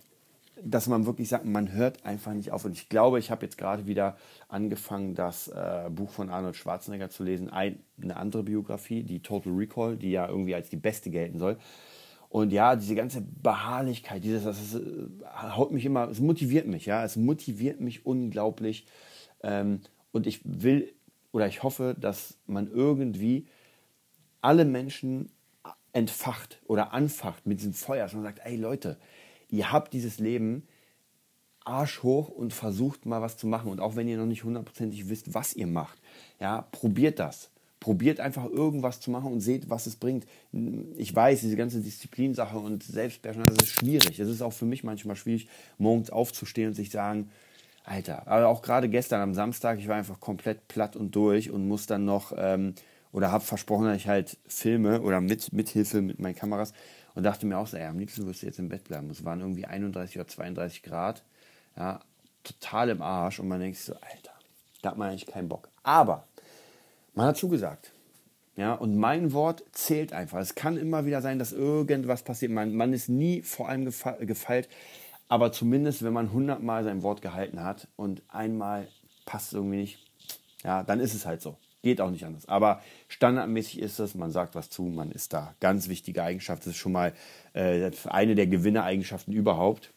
dass 0.61 0.87
man 0.87 1.05
wirklich 1.05 1.29
sagt, 1.29 1.45
man 1.45 1.71
hört 1.73 2.05
einfach 2.05 2.33
nicht 2.33 2.51
auf. 2.51 2.65
Und 2.65 2.73
ich 2.73 2.89
glaube, 2.89 3.19
ich 3.19 3.29
habe 3.29 3.45
jetzt 3.45 3.57
gerade 3.57 3.85
wieder 3.85 4.17
angefangen, 4.47 5.13
das 5.13 5.49
äh, 5.49 5.89
Buch 5.89 6.09
von 6.09 6.29
Arnold 6.29 6.55
Schwarzenegger 6.55 7.09
zu 7.09 7.23
lesen, 7.23 7.49
ein, 7.49 7.79
eine 8.01 8.17
andere 8.17 8.43
Biografie, 8.43 9.03
die 9.03 9.19
Total 9.19 9.53
Recall, 9.53 9.97
die 9.97 10.11
ja 10.11 10.27
irgendwie 10.27 10.55
als 10.55 10.69
die 10.69 10.77
beste 10.77 11.09
gelten 11.09 11.37
soll. 11.37 11.57
Und 12.29 12.51
ja, 12.51 12.75
diese 12.75 12.95
ganze 12.95 13.21
Beharrlichkeit, 13.21 14.23
dieses, 14.23 14.43
das, 14.43 14.57
das 14.57 14.81
äh, 14.81 14.85
haut 15.55 15.71
mich 15.71 15.85
immer, 15.85 16.09
es 16.09 16.19
motiviert 16.19 16.67
mich, 16.67 16.85
ja, 16.85 17.03
es 17.03 17.15
motiviert 17.15 17.81
mich 17.81 18.05
unglaublich, 18.05 18.87
ähm, 19.45 19.79
und 20.11 20.27
ich 20.27 20.41
will 20.43 20.91
oder 21.31 21.47
ich 21.47 21.63
hoffe, 21.63 21.95
dass 21.99 22.37
man 22.47 22.69
irgendwie 22.69 23.47
alle 24.41 24.65
Menschen 24.65 25.29
entfacht 25.93 26.61
oder 26.67 26.93
anfacht 26.93 27.45
mit 27.45 27.59
diesem 27.59 27.73
Feuer, 27.73 28.03
dass 28.03 28.13
man 28.13 28.23
sagt, 28.23 28.41
ey 28.43 28.57
Leute, 28.57 28.97
ihr 29.49 29.71
habt 29.71 29.93
dieses 29.93 30.19
Leben 30.19 30.67
Arsch 31.63 32.03
hoch 32.03 32.29
und 32.29 32.53
versucht 32.53 33.05
mal 33.05 33.21
was 33.21 33.37
zu 33.37 33.47
machen. 33.47 33.71
Und 33.71 33.79
auch 33.79 33.95
wenn 33.95 34.07
ihr 34.07 34.17
noch 34.17 34.25
nicht 34.25 34.43
hundertprozentig 34.43 35.09
wisst, 35.09 35.33
was 35.33 35.55
ihr 35.55 35.67
macht, 35.67 35.97
ja, 36.39 36.61
probiert 36.71 37.19
das. 37.19 37.49
Probiert 37.79 38.19
einfach 38.19 38.45
irgendwas 38.45 38.99
zu 38.99 39.11
machen 39.11 39.31
und 39.31 39.41
seht, 39.41 39.69
was 39.69 39.85
es 39.87 39.95
bringt. 39.95 40.25
Ich 40.95 41.13
weiß, 41.13 41.41
diese 41.41 41.55
ganze 41.55 41.81
Disziplinsache 41.81 42.57
und 42.57 42.83
Selbstbeherrschung, 42.83 43.43
das 43.43 43.67
ist 43.67 43.79
schwierig. 43.79 44.19
Es 44.19 44.29
ist 44.29 44.41
auch 44.41 44.53
für 44.53 44.65
mich 44.65 44.83
manchmal 44.83 45.15
schwierig, 45.15 45.47
morgens 45.77 46.09
aufzustehen 46.09 46.69
und 46.69 46.73
sich 46.75 46.91
sagen, 46.91 47.29
Alter, 47.85 48.27
aber 48.27 48.47
auch 48.47 48.61
gerade 48.61 48.89
gestern 48.89 49.21
am 49.21 49.33
Samstag, 49.33 49.77
ich 49.79 49.87
war 49.87 49.95
einfach 49.95 50.19
komplett 50.19 50.67
platt 50.67 50.95
und 50.95 51.15
durch 51.15 51.51
und 51.51 51.67
muss 51.67 51.85
dann 51.85 52.03
noch 52.03 52.33
ähm, 52.35 52.73
oder 53.11 53.31
habe 53.31 53.43
versprochen, 53.43 53.85
dass 53.85 53.97
ich 53.97 54.07
halt 54.07 54.37
filme 54.47 55.01
oder 55.01 55.21
mit, 55.21 55.51
Hilfe 55.69 56.01
mit 56.01 56.19
meinen 56.19 56.35
Kameras 56.35 56.73
und 57.13 57.23
dachte 57.23 57.45
mir 57.45 57.57
auch 57.57 57.67
so, 57.67 57.77
ey, 57.77 57.85
am 57.85 57.99
liebsten 57.99 58.25
wirst 58.25 58.41
du 58.41 58.47
jetzt 58.47 58.59
im 58.59 58.69
Bett 58.69 58.85
bleiben. 58.85 59.09
Es 59.09 59.23
waren 59.23 59.39
irgendwie 59.39 59.65
31 59.65 60.17
oder 60.17 60.27
32 60.27 60.83
Grad, 60.83 61.23
ja, 61.77 61.99
total 62.43 62.89
im 62.89 63.01
Arsch 63.01 63.39
und 63.39 63.47
man 63.47 63.59
denkt 63.59 63.77
sich 63.77 63.85
so, 63.85 63.93
Alter, 63.93 64.33
da 64.81 64.89
hat 64.89 64.97
man 64.97 65.09
eigentlich 65.09 65.27
keinen 65.27 65.47
Bock. 65.47 65.69
Aber 65.83 66.27
man 67.13 67.27
hat 67.27 67.37
zugesagt. 67.37 67.91
Ja, 68.57 68.73
und 68.73 68.95
mein 68.95 69.33
Wort 69.33 69.63
zählt 69.73 70.13
einfach. 70.13 70.39
Es 70.39 70.55
kann 70.55 70.77
immer 70.77 71.05
wieder 71.05 71.21
sein, 71.21 71.39
dass 71.39 71.51
irgendwas 71.51 72.23
passiert. 72.23 72.53
Man, 72.53 72.73
man 72.73 72.93
ist 72.93 73.09
nie 73.09 73.41
vor 73.41 73.67
allem 73.67 73.83
gefeilt, 73.85 74.69
aber 75.27 75.51
zumindest, 75.51 76.03
wenn 76.03 76.13
man 76.13 76.31
hundertmal 76.31 76.83
sein 76.83 77.03
Wort 77.03 77.21
gehalten 77.21 77.63
hat 77.63 77.87
und 77.95 78.21
einmal 78.27 78.87
passt 79.25 79.53
irgendwie 79.53 79.77
nicht, 79.77 79.99
ja, 80.63 80.83
dann 80.83 80.99
ist 80.99 81.13
es 81.13 81.25
halt 81.25 81.41
so. 81.41 81.57
Geht 81.81 82.01
auch 82.01 82.09
nicht 82.09 82.25
anders. 82.25 82.47
Aber 82.47 82.81
standardmäßig 83.07 83.79
ist 83.79 83.99
es, 83.99 84.15
man 84.15 84.31
sagt 84.31 84.55
was 84.55 84.69
zu, 84.69 84.83
man 84.83 85.11
ist 85.11 85.33
da. 85.33 85.53
Ganz 85.59 85.87
wichtige 85.87 86.23
Eigenschaft. 86.23 86.63
Das 86.63 86.69
ist 86.69 86.77
schon 86.77 86.91
mal 86.91 87.13
äh, 87.53 87.91
eine 88.05 88.33
der 88.33 88.47
Gewinnereigenschaften 88.47 89.33
überhaupt, 89.33 89.93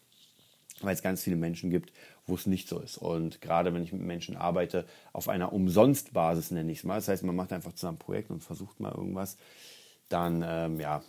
weil 0.83 0.95
es 0.95 1.03
ganz 1.03 1.23
viele 1.23 1.37
Menschen 1.37 1.71
gibt, 1.71 1.93
wo 2.27 2.35
es 2.35 2.47
nicht 2.47 2.69
so 2.69 2.79
ist. 2.79 2.99
Und 2.99 3.41
gerade 3.41 3.73
wenn 3.73 3.83
ich 3.83 3.93
mit 3.93 4.03
Menschen 4.03 4.37
arbeite, 4.37 4.85
auf 5.15 5.29
einer 5.31 5.53
Umsonstbasis 5.53 6.51
nenne 6.51 6.71
ich 6.71 6.79
es 6.79 6.85
mal. 6.85 6.97
Das 6.97 7.09
heißt, 7.09 7.25
man 7.25 7.37
macht 7.37 7.53
einfach 7.53 7.73
zusammen 7.73 7.97
ein 7.97 8.05
Projekt 8.05 8.31
und 8.31 8.45
versucht 8.45 8.81
mal 8.81 8.93
irgendwas, 8.93 9.39
dann, 10.11 10.45
ähm, 10.47 10.81
ja, 10.81 11.03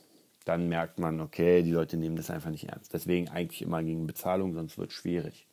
dann 0.46 0.70
merkt 0.70 1.00
man, 1.00 1.20
okay, 1.20 1.62
die 1.64 1.72
Leute 1.72 1.98
nehmen 1.98 2.16
das 2.16 2.30
einfach 2.30 2.50
nicht 2.50 2.70
ernst. 2.70 2.94
Deswegen 2.94 3.30
eigentlich 3.30 3.62
immer 3.62 3.84
gegen 3.84 4.08
Bezahlung, 4.08 4.54
sonst 4.54 4.78
wird 4.78 4.92
es 4.92 4.96
schwierig. 4.96 5.48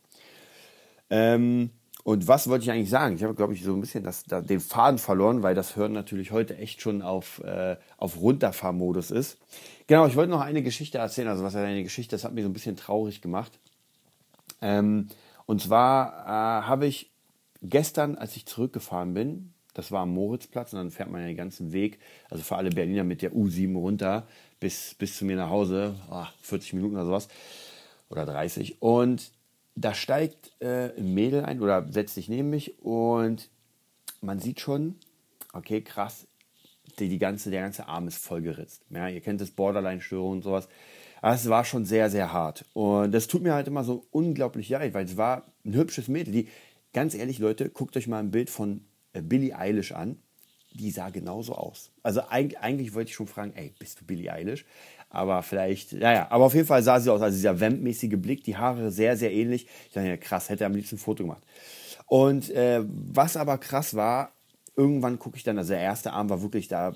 Ähm, 1.10 1.70
und 2.04 2.28
was 2.28 2.48
wollte 2.48 2.64
ich 2.64 2.70
eigentlich 2.70 2.90
sagen? 2.90 3.16
Ich 3.16 3.24
habe, 3.24 3.34
glaube 3.34 3.52
ich, 3.52 3.64
so 3.64 3.74
ein 3.74 3.80
bisschen 3.80 4.04
das, 4.04 4.22
da, 4.24 4.40
den 4.40 4.60
Faden 4.60 4.98
verloren, 4.98 5.42
weil 5.42 5.54
das 5.56 5.74
Hören 5.74 5.92
natürlich 5.92 6.30
heute 6.30 6.56
echt 6.56 6.80
schon 6.80 7.02
auf, 7.02 7.42
äh, 7.42 7.76
auf 7.96 8.20
Runterfahrmodus 8.20 9.10
ist. 9.10 9.38
Genau, 9.88 10.06
ich 10.06 10.14
wollte 10.14 10.30
noch 10.30 10.40
eine 10.40 10.62
Geschichte 10.62 10.98
erzählen. 10.98 11.28
Also, 11.28 11.42
was 11.42 11.54
ist 11.54 11.60
eine 11.60 11.82
Geschichte? 11.82 12.14
Das 12.14 12.24
hat 12.24 12.32
mich 12.32 12.44
so 12.44 12.50
ein 12.50 12.52
bisschen 12.52 12.76
traurig 12.76 13.22
gemacht. 13.22 13.58
Ähm, 14.62 15.08
und 15.46 15.60
zwar 15.60 16.26
äh, 16.26 16.66
habe 16.66 16.86
ich 16.86 17.10
gestern, 17.62 18.16
als 18.16 18.36
ich 18.36 18.46
zurückgefahren 18.46 19.14
bin, 19.14 19.52
das 19.74 19.92
war 19.92 20.02
am 20.02 20.14
Moritzplatz 20.14 20.72
und 20.72 20.78
dann 20.78 20.90
fährt 20.90 21.10
man 21.10 21.20
ja 21.20 21.26
den 21.26 21.36
ganzen 21.36 21.72
Weg, 21.72 21.98
also 22.30 22.42
für 22.42 22.56
alle 22.56 22.70
Berliner 22.70 23.04
mit 23.04 23.20
der 23.20 23.32
U7 23.32 23.76
runter 23.76 24.26
bis, 24.60 24.94
bis 24.94 25.16
zu 25.16 25.24
mir 25.24 25.36
nach 25.36 25.50
Hause, 25.50 25.94
oh, 26.10 26.24
40 26.42 26.74
Minuten 26.74 26.94
oder 26.94 27.04
sowas 27.04 27.28
oder 28.08 28.26
30. 28.26 28.80
Und 28.80 29.32
da 29.74 29.94
steigt 29.94 30.52
äh, 30.60 30.96
ein 30.96 31.14
Mädel 31.14 31.44
ein 31.44 31.60
oder 31.60 31.86
setzt 31.90 32.14
sich 32.14 32.28
neben 32.28 32.50
mich 32.50 32.78
und 32.82 33.50
man 34.20 34.40
sieht 34.40 34.60
schon, 34.60 34.96
okay, 35.52 35.82
krass, 35.82 36.26
die, 36.98 37.08
die 37.08 37.18
ganze, 37.18 37.50
der 37.50 37.62
ganze 37.62 37.88
Arm 37.88 38.08
ist 38.08 38.18
voll 38.18 38.42
geritzt. 38.42 38.82
Ja, 38.90 39.08
ihr 39.08 39.20
kennt 39.20 39.40
das 39.40 39.50
Borderline-Störung 39.50 40.32
und 40.32 40.42
sowas. 40.42 40.68
Aber 41.20 41.34
es 41.34 41.48
war 41.48 41.64
schon 41.64 41.84
sehr, 41.84 42.10
sehr 42.10 42.32
hart. 42.32 42.64
Und 42.72 43.12
das 43.12 43.26
tut 43.26 43.42
mir 43.42 43.54
halt 43.54 43.66
immer 43.66 43.84
so 43.84 44.06
unglaublich 44.10 44.68
leid, 44.68 44.94
weil 44.94 45.04
es 45.04 45.16
war 45.16 45.46
ein 45.64 45.74
hübsches 45.74 46.08
Mädel. 46.08 46.32
Die, 46.32 46.48
ganz 46.92 47.14
ehrlich, 47.14 47.38
Leute, 47.38 47.68
guckt 47.70 47.96
euch 47.96 48.06
mal 48.06 48.20
ein 48.20 48.30
Bild 48.30 48.50
von 48.50 48.84
äh, 49.12 49.22
Billie 49.22 49.56
Eilish 49.56 49.92
an. 49.92 50.18
Die 50.78 50.90
sah 50.90 51.08
genauso 51.08 51.54
aus. 51.54 51.90
Also 52.02 52.20
eigentlich, 52.28 52.58
eigentlich 52.60 52.94
wollte 52.94 53.08
ich 53.10 53.16
schon 53.16 53.26
fragen, 53.26 53.52
ey, 53.54 53.72
bist 53.78 54.00
du 54.00 54.04
Billie 54.04 54.30
Eilish? 54.30 54.64
Aber 55.08 55.42
vielleicht, 55.42 55.94
naja, 55.94 56.26
aber 56.30 56.44
auf 56.44 56.54
jeden 56.54 56.66
Fall 56.66 56.82
sah 56.82 57.00
sie 57.00 57.10
aus, 57.10 57.22
also 57.22 57.34
dieser 57.34 57.58
Vamp-mäßige 57.60 58.16
Blick, 58.16 58.44
die 58.44 58.56
Haare 58.56 58.90
sehr, 58.90 59.16
sehr 59.16 59.32
ähnlich. 59.32 59.66
Ich 59.86 59.92
dachte, 59.92 60.08
ja, 60.08 60.16
krass, 60.16 60.50
hätte 60.50 60.66
am 60.66 60.74
liebsten 60.74 60.96
ein 60.96 60.98
Foto 60.98 61.22
gemacht. 61.22 61.42
Und 62.06 62.50
äh, 62.50 62.82
was 62.84 63.36
aber 63.36 63.56
krass 63.58 63.94
war, 63.94 64.32
irgendwann 64.76 65.18
gucke 65.18 65.36
ich 65.36 65.44
dann, 65.44 65.56
also 65.58 65.72
der 65.72 65.80
erste 65.80 66.12
Arm 66.12 66.28
war 66.28 66.42
wirklich, 66.42 66.68
da 66.68 66.94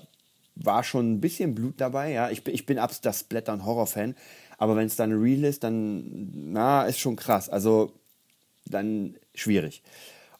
war 0.55 0.83
schon 0.83 1.13
ein 1.13 1.21
bisschen 1.21 1.55
Blut 1.55 1.75
dabei, 1.77 2.11
ja. 2.11 2.29
Ich, 2.29 2.45
ich 2.47 2.65
bin 2.65 2.77
absolut 2.77 3.05
das 3.05 3.25
und 3.47 3.65
Horror-Fan, 3.65 4.15
aber 4.57 4.75
wenn 4.75 4.85
es 4.85 4.95
dann 4.95 5.11
real 5.11 5.43
ist, 5.43 5.63
dann, 5.63 6.51
na, 6.51 6.83
ist 6.83 6.99
schon 6.99 7.15
krass. 7.15 7.49
Also, 7.49 7.93
dann 8.65 9.15
schwierig. 9.33 9.81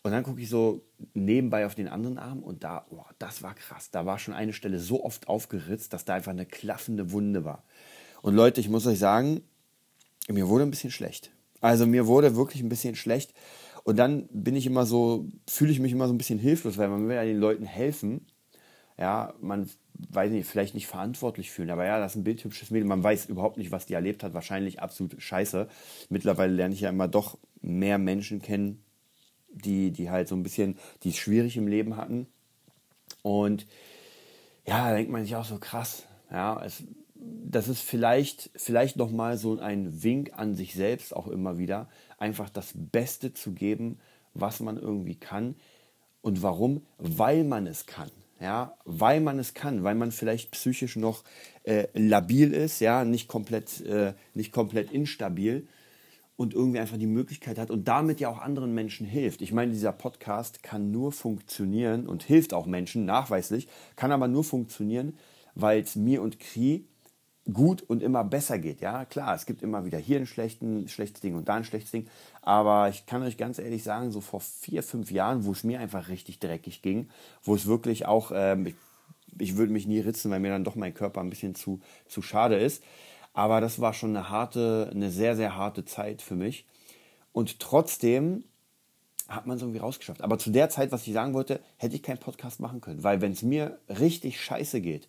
Und 0.03 0.11
dann 0.11 0.23
gucke 0.23 0.41
ich 0.41 0.49
so 0.49 0.81
nebenbei 1.13 1.65
auf 1.65 1.75
den 1.75 1.87
anderen 1.87 2.17
Arm 2.17 2.39
und 2.39 2.63
da, 2.63 2.85
oh, 2.89 3.03
das 3.19 3.43
war 3.43 3.53
krass. 3.53 3.91
Da 3.91 4.05
war 4.05 4.17
schon 4.17 4.33
eine 4.33 4.53
Stelle 4.53 4.79
so 4.79 5.03
oft 5.03 5.27
aufgeritzt, 5.27 5.93
dass 5.93 6.05
da 6.05 6.15
einfach 6.15 6.31
eine 6.31 6.45
klaffende 6.45 7.11
Wunde 7.11 7.45
war. 7.45 7.63
Und 8.23 8.35
Leute, 8.35 8.61
ich 8.61 8.69
muss 8.69 8.87
euch 8.87 8.99
sagen, 8.99 9.41
mir 10.27 10.47
wurde 10.47 10.63
ein 10.63 10.71
bisschen 10.71 10.91
schlecht. 10.91 11.31
Also 11.59 11.85
mir 11.85 12.07
wurde 12.07 12.35
wirklich 12.35 12.63
ein 12.63 12.69
bisschen 12.69 12.95
schlecht. 12.95 13.33
Und 13.83 13.97
dann 13.97 14.27
bin 14.31 14.55
ich 14.55 14.65
immer 14.65 14.85
so, 14.85 15.27
fühle 15.47 15.71
ich 15.71 15.79
mich 15.79 15.91
immer 15.91 16.07
so 16.07 16.13
ein 16.13 16.17
bisschen 16.17 16.39
hilflos, 16.39 16.77
weil 16.77 16.89
man 16.89 17.07
will 17.07 17.15
ja 17.15 17.23
den 17.23 17.39
Leuten 17.39 17.65
helfen. 17.65 18.25
Ja, 18.97 19.33
man 19.39 19.69
weiß 20.09 20.31
nicht, 20.31 20.47
vielleicht 20.47 20.73
nicht 20.73 20.87
verantwortlich 20.87 21.51
fühlen, 21.51 21.69
aber 21.69 21.85
ja, 21.85 21.99
das 21.99 22.13
ist 22.13 22.15
ein 22.17 22.23
bildhübsches 22.23 22.71
Mädel. 22.71 22.87
Man 22.87 23.03
weiß 23.03 23.27
überhaupt 23.27 23.57
nicht, 23.57 23.71
was 23.71 23.85
die 23.85 23.93
erlebt 23.93 24.23
hat. 24.23 24.33
Wahrscheinlich 24.33 24.81
absolut 24.81 25.21
scheiße. 25.21 25.67
Mittlerweile 26.09 26.53
lerne 26.53 26.73
ich 26.73 26.81
ja 26.81 26.89
immer 26.89 27.07
doch 27.07 27.37
mehr 27.61 27.97
Menschen 27.97 28.41
kennen, 28.41 28.83
die, 29.51 29.91
die 29.91 30.09
halt 30.09 30.27
so 30.27 30.35
ein 30.35 30.43
bisschen, 30.43 30.77
die 31.03 31.09
es 31.09 31.17
schwierig 31.17 31.57
im 31.57 31.67
Leben 31.67 31.97
hatten. 31.97 32.27
Und 33.21 33.67
ja, 34.65 34.89
da 34.89 34.95
denkt 34.95 35.11
man 35.11 35.23
sich 35.23 35.35
auch 35.35 35.45
so 35.45 35.57
krass. 35.57 36.05
Ja, 36.31 36.61
es, 36.63 36.83
das 37.15 37.67
ist 37.67 37.81
vielleicht, 37.81 38.49
vielleicht 38.55 38.97
nochmal 38.97 39.37
so 39.37 39.59
ein 39.59 40.03
Wink 40.03 40.31
an 40.35 40.55
sich 40.55 40.73
selbst 40.73 41.15
auch 41.15 41.27
immer 41.27 41.57
wieder, 41.57 41.89
einfach 42.17 42.49
das 42.49 42.71
Beste 42.73 43.33
zu 43.33 43.51
geben, 43.51 43.99
was 44.33 44.59
man 44.59 44.77
irgendwie 44.77 45.15
kann. 45.15 45.55
Und 46.21 46.41
warum? 46.41 46.85
Weil 46.97 47.43
man 47.43 47.67
es 47.67 47.85
kann. 47.85 48.11
Ja, 48.39 48.75
weil 48.85 49.21
man 49.21 49.37
es 49.37 49.53
kann, 49.53 49.83
weil 49.83 49.93
man 49.93 50.11
vielleicht 50.11 50.49
psychisch 50.49 50.95
noch 50.95 51.23
äh, 51.63 51.87
labil 51.93 52.53
ist, 52.53 52.79
ja, 52.79 53.05
nicht 53.05 53.27
komplett, 53.27 53.81
äh, 53.81 54.13
nicht 54.33 54.51
komplett 54.51 54.91
instabil 54.91 55.67
und 56.41 56.55
irgendwie 56.55 56.79
einfach 56.79 56.97
die 56.97 57.05
Möglichkeit 57.05 57.59
hat 57.59 57.69
und 57.69 57.87
damit 57.87 58.19
ja 58.19 58.27
auch 58.27 58.39
anderen 58.39 58.73
Menschen 58.73 59.05
hilft. 59.05 59.43
Ich 59.43 59.53
meine, 59.53 59.71
dieser 59.71 59.91
Podcast 59.91 60.63
kann 60.63 60.89
nur 60.89 61.11
funktionieren 61.11 62.07
und 62.07 62.23
hilft 62.23 62.55
auch 62.55 62.65
Menschen, 62.65 63.05
nachweislich, 63.05 63.67
kann 63.95 64.11
aber 64.11 64.27
nur 64.27 64.43
funktionieren, 64.43 65.13
weil 65.53 65.81
es 65.81 65.95
mir 65.95 66.23
und 66.23 66.39
Kri 66.39 66.85
gut 67.53 67.83
und 67.83 68.01
immer 68.01 68.23
besser 68.23 68.57
geht. 68.57 68.81
Ja, 68.81 69.05
klar, 69.05 69.35
es 69.35 69.45
gibt 69.45 69.61
immer 69.61 69.85
wieder 69.85 69.99
hier 69.99 70.17
ein 70.17 70.25
schlechten, 70.25 70.87
schlechtes 70.87 71.21
Ding 71.21 71.35
und 71.35 71.47
da 71.47 71.55
ein 71.55 71.63
schlechtes 71.63 71.91
Ding. 71.91 72.07
Aber 72.41 72.89
ich 72.89 73.05
kann 73.05 73.21
euch 73.21 73.37
ganz 73.37 73.59
ehrlich 73.59 73.83
sagen, 73.83 74.11
so 74.11 74.19
vor 74.19 74.39
vier, 74.39 74.81
fünf 74.81 75.11
Jahren, 75.11 75.45
wo 75.45 75.51
es 75.51 75.63
mir 75.63 75.79
einfach 75.79 76.09
richtig 76.09 76.39
dreckig 76.39 76.81
ging, 76.81 77.07
wo 77.43 77.53
es 77.53 77.67
wirklich 77.67 78.07
auch, 78.07 78.31
ähm, 78.33 78.65
ich, 78.65 78.75
ich 79.37 79.57
würde 79.57 79.73
mich 79.73 79.85
nie 79.85 79.99
ritzen, 79.99 80.31
weil 80.31 80.39
mir 80.39 80.49
dann 80.49 80.63
doch 80.63 80.75
mein 80.75 80.95
Körper 80.95 81.21
ein 81.21 81.29
bisschen 81.29 81.53
zu, 81.53 81.81
zu 82.07 82.23
schade 82.23 82.55
ist. 82.55 82.83
Aber 83.33 83.61
das 83.61 83.79
war 83.79 83.93
schon 83.93 84.15
eine 84.15 84.29
harte, 84.29 84.89
eine 84.93 85.09
sehr, 85.09 85.35
sehr 85.35 85.55
harte 85.55 85.85
Zeit 85.85 86.21
für 86.21 86.35
mich. 86.35 86.65
Und 87.31 87.59
trotzdem 87.59 88.43
hat 89.27 89.47
man 89.47 89.55
es 89.55 89.63
irgendwie 89.63 89.79
rausgeschafft. 89.79 90.21
Aber 90.21 90.37
zu 90.37 90.49
der 90.49 90.69
Zeit, 90.69 90.91
was 90.91 91.07
ich 91.07 91.13
sagen 91.13 91.33
wollte, 91.33 91.61
hätte 91.77 91.95
ich 91.95 92.03
keinen 92.03 92.17
Podcast 92.17 92.59
machen 92.59 92.81
können. 92.81 93.03
Weil 93.03 93.21
wenn 93.21 93.31
es 93.31 93.43
mir 93.43 93.79
richtig 93.87 94.41
scheiße 94.41 94.81
geht, 94.81 95.07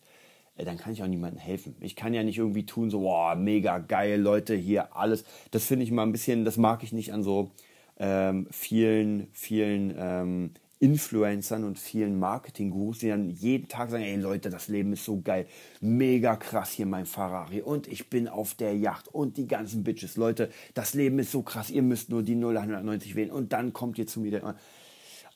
äh, 0.57 0.65
dann 0.65 0.79
kann 0.79 0.93
ich 0.93 1.03
auch 1.03 1.09
niemandem 1.09 1.41
helfen. 1.41 1.75
Ich 1.81 1.97
kann 1.97 2.15
ja 2.15 2.23
nicht 2.23 2.39
irgendwie 2.39 2.67
tun, 2.67 2.91
so, 2.91 3.01
boah, 3.01 3.35
mega 3.35 3.79
geil, 3.79 4.21
Leute, 4.21 4.55
hier 4.55 4.97
alles. 4.97 5.25
Das 5.51 5.67
finde 5.67 5.85
ich 5.85 5.91
mal 5.91 6.05
ein 6.05 6.13
bisschen, 6.13 6.45
das 6.45 6.57
mag 6.57 6.83
ich 6.83 6.93
nicht 6.93 7.13
an 7.13 7.23
so 7.23 7.51
ähm, 7.99 8.47
vielen, 8.51 9.29
vielen 9.33 9.95
ähm, 9.99 10.51
Influencern 10.83 11.62
und 11.62 11.79
vielen 11.79 12.18
Marketing-Gurus, 12.18 12.99
die 12.99 13.09
dann 13.09 13.31
jeden 13.31 13.68
Tag 13.68 13.90
sagen, 13.90 14.03
ey 14.03 14.16
Leute, 14.16 14.51
das 14.51 14.66
Leben 14.66 14.92
ist 14.92 15.05
so 15.05 15.21
geil, 15.21 15.47
mega 15.81 16.35
krass 16.35 16.73
hier 16.73 16.87
mein 16.87 17.07
Ferrari 17.07 17.62
und 17.62 17.87
ich 17.87 18.11
bin 18.11 18.27
auf 18.27 18.55
der 18.55 18.77
Yacht 18.77 19.07
und 19.07 19.37
die 19.37 19.47
ganzen 19.47 19.85
Bitches, 19.85 20.16
Leute, 20.16 20.51
das 20.75 20.95
Leben 20.95 21.21
ist 21.21 21.31
so 21.31 21.42
krass, 21.42 21.71
ihr 21.71 21.83
müsst 21.83 22.11
nur 22.11 22.25
die 22.25 22.35
0190 22.35 23.14
wählen 23.14 23.31
und 23.31 23.53
dann 23.53 23.73
kommt 23.73 23.97
ihr 23.97 24.09
zu 24.09 24.18
mir 24.18 24.57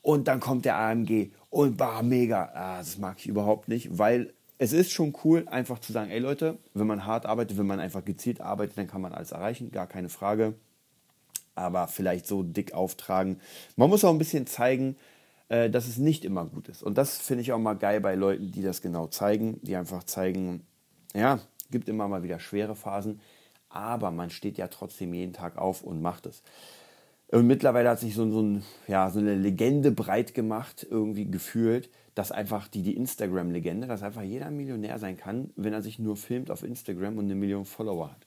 und 0.02 0.26
dann 0.26 0.40
kommt 0.40 0.64
der 0.64 0.78
AMG 0.78 1.30
und 1.48 1.76
bah, 1.76 2.02
mega, 2.02 2.50
ah, 2.52 2.78
das 2.78 2.98
mag 2.98 3.18
ich 3.20 3.28
überhaupt 3.28 3.68
nicht, 3.68 3.96
weil 3.96 4.32
es 4.58 4.72
ist 4.72 4.90
schon 4.90 5.16
cool, 5.22 5.46
einfach 5.46 5.78
zu 5.78 5.92
sagen, 5.92 6.10
ey 6.10 6.18
Leute, 6.18 6.58
wenn 6.74 6.88
man 6.88 7.06
hart 7.06 7.24
arbeitet, 7.24 7.56
wenn 7.56 7.68
man 7.68 7.78
einfach 7.78 8.04
gezielt 8.04 8.40
arbeitet, 8.40 8.78
dann 8.78 8.88
kann 8.88 9.00
man 9.00 9.12
alles 9.12 9.30
erreichen, 9.30 9.70
gar 9.70 9.86
keine 9.86 10.08
Frage. 10.08 10.54
Aber 11.54 11.88
vielleicht 11.88 12.26
so 12.26 12.42
dick 12.42 12.74
auftragen. 12.74 13.40
Man 13.76 13.88
muss 13.88 14.04
auch 14.04 14.10
ein 14.10 14.18
bisschen 14.18 14.46
zeigen, 14.46 14.96
äh, 15.48 15.70
dass 15.70 15.86
es 15.86 15.98
nicht 15.98 16.24
immer 16.24 16.44
gut 16.44 16.68
ist. 16.68 16.82
Und 16.82 16.98
das 16.98 17.18
finde 17.18 17.42
ich 17.42 17.52
auch 17.52 17.58
mal 17.58 17.74
geil 17.74 18.00
bei 18.00 18.14
Leuten, 18.14 18.50
die 18.50 18.62
das 18.62 18.82
genau 18.82 19.06
zeigen, 19.06 19.60
die 19.62 19.76
einfach 19.76 20.04
zeigen, 20.04 20.66
ja, 21.14 21.40
gibt 21.70 21.88
immer 21.88 22.08
mal 22.08 22.22
wieder 22.22 22.38
schwere 22.38 22.74
Phasen, 22.74 23.20
aber 23.68 24.10
man 24.10 24.30
steht 24.30 24.58
ja 24.58 24.68
trotzdem 24.68 25.14
jeden 25.14 25.32
Tag 25.32 25.56
auf 25.56 25.82
und 25.82 26.00
macht 26.02 26.26
es. 26.26 26.42
Und 27.28 27.46
mittlerweile 27.46 27.90
hat 27.90 27.98
sich 27.98 28.14
so, 28.14 28.30
so, 28.30 28.40
ein, 28.40 28.62
ja, 28.86 29.10
so 29.10 29.18
eine 29.18 29.34
Legende 29.34 29.90
breit 29.90 30.32
gemacht, 30.32 30.86
irgendwie 30.88 31.28
gefühlt, 31.28 31.90
dass 32.14 32.30
einfach 32.30 32.68
die, 32.68 32.82
die 32.82 32.96
Instagram-Legende, 32.96 33.88
dass 33.88 34.02
einfach 34.02 34.22
jeder 34.22 34.50
Millionär 34.50 34.98
sein 34.98 35.16
kann, 35.16 35.50
wenn 35.56 35.72
er 35.72 35.82
sich 35.82 35.98
nur 35.98 36.16
filmt 36.16 36.50
auf 36.50 36.62
Instagram 36.62 37.18
und 37.18 37.24
eine 37.24 37.34
Million 37.34 37.64
Follower 37.64 38.10
hat. 38.10 38.26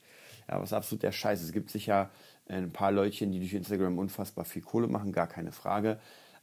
Ja, 0.50 0.62
was 0.62 0.74
absolut 0.74 1.04
der 1.04 1.12
Scheiß. 1.12 1.42
Es 1.42 1.54
gibt 1.54 1.70
sicher 1.70 2.10
ein 2.48 2.72
paar 2.72 2.92
Leutchen, 2.92 3.32
die 3.32 3.40
durch 3.40 3.54
Instagram 3.54 3.98
unfassbar 3.98 4.44
viel 4.44 4.62
Kohle 4.62 4.88
machen, 4.88 5.12
gar 5.12 5.28
keine 5.28 5.52
Frage 5.52 6.00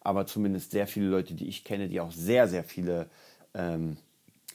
aber 0.06 0.26
zumindest 0.26 0.70
sehr 0.70 0.86
viele 0.86 1.06
Leute, 1.06 1.34
die 1.34 1.48
ich 1.48 1.64
kenne, 1.64 1.88
die 1.88 2.00
auch 2.00 2.12
sehr, 2.12 2.46
sehr 2.46 2.62
viele, 2.62 3.06
ähm, 3.54 3.96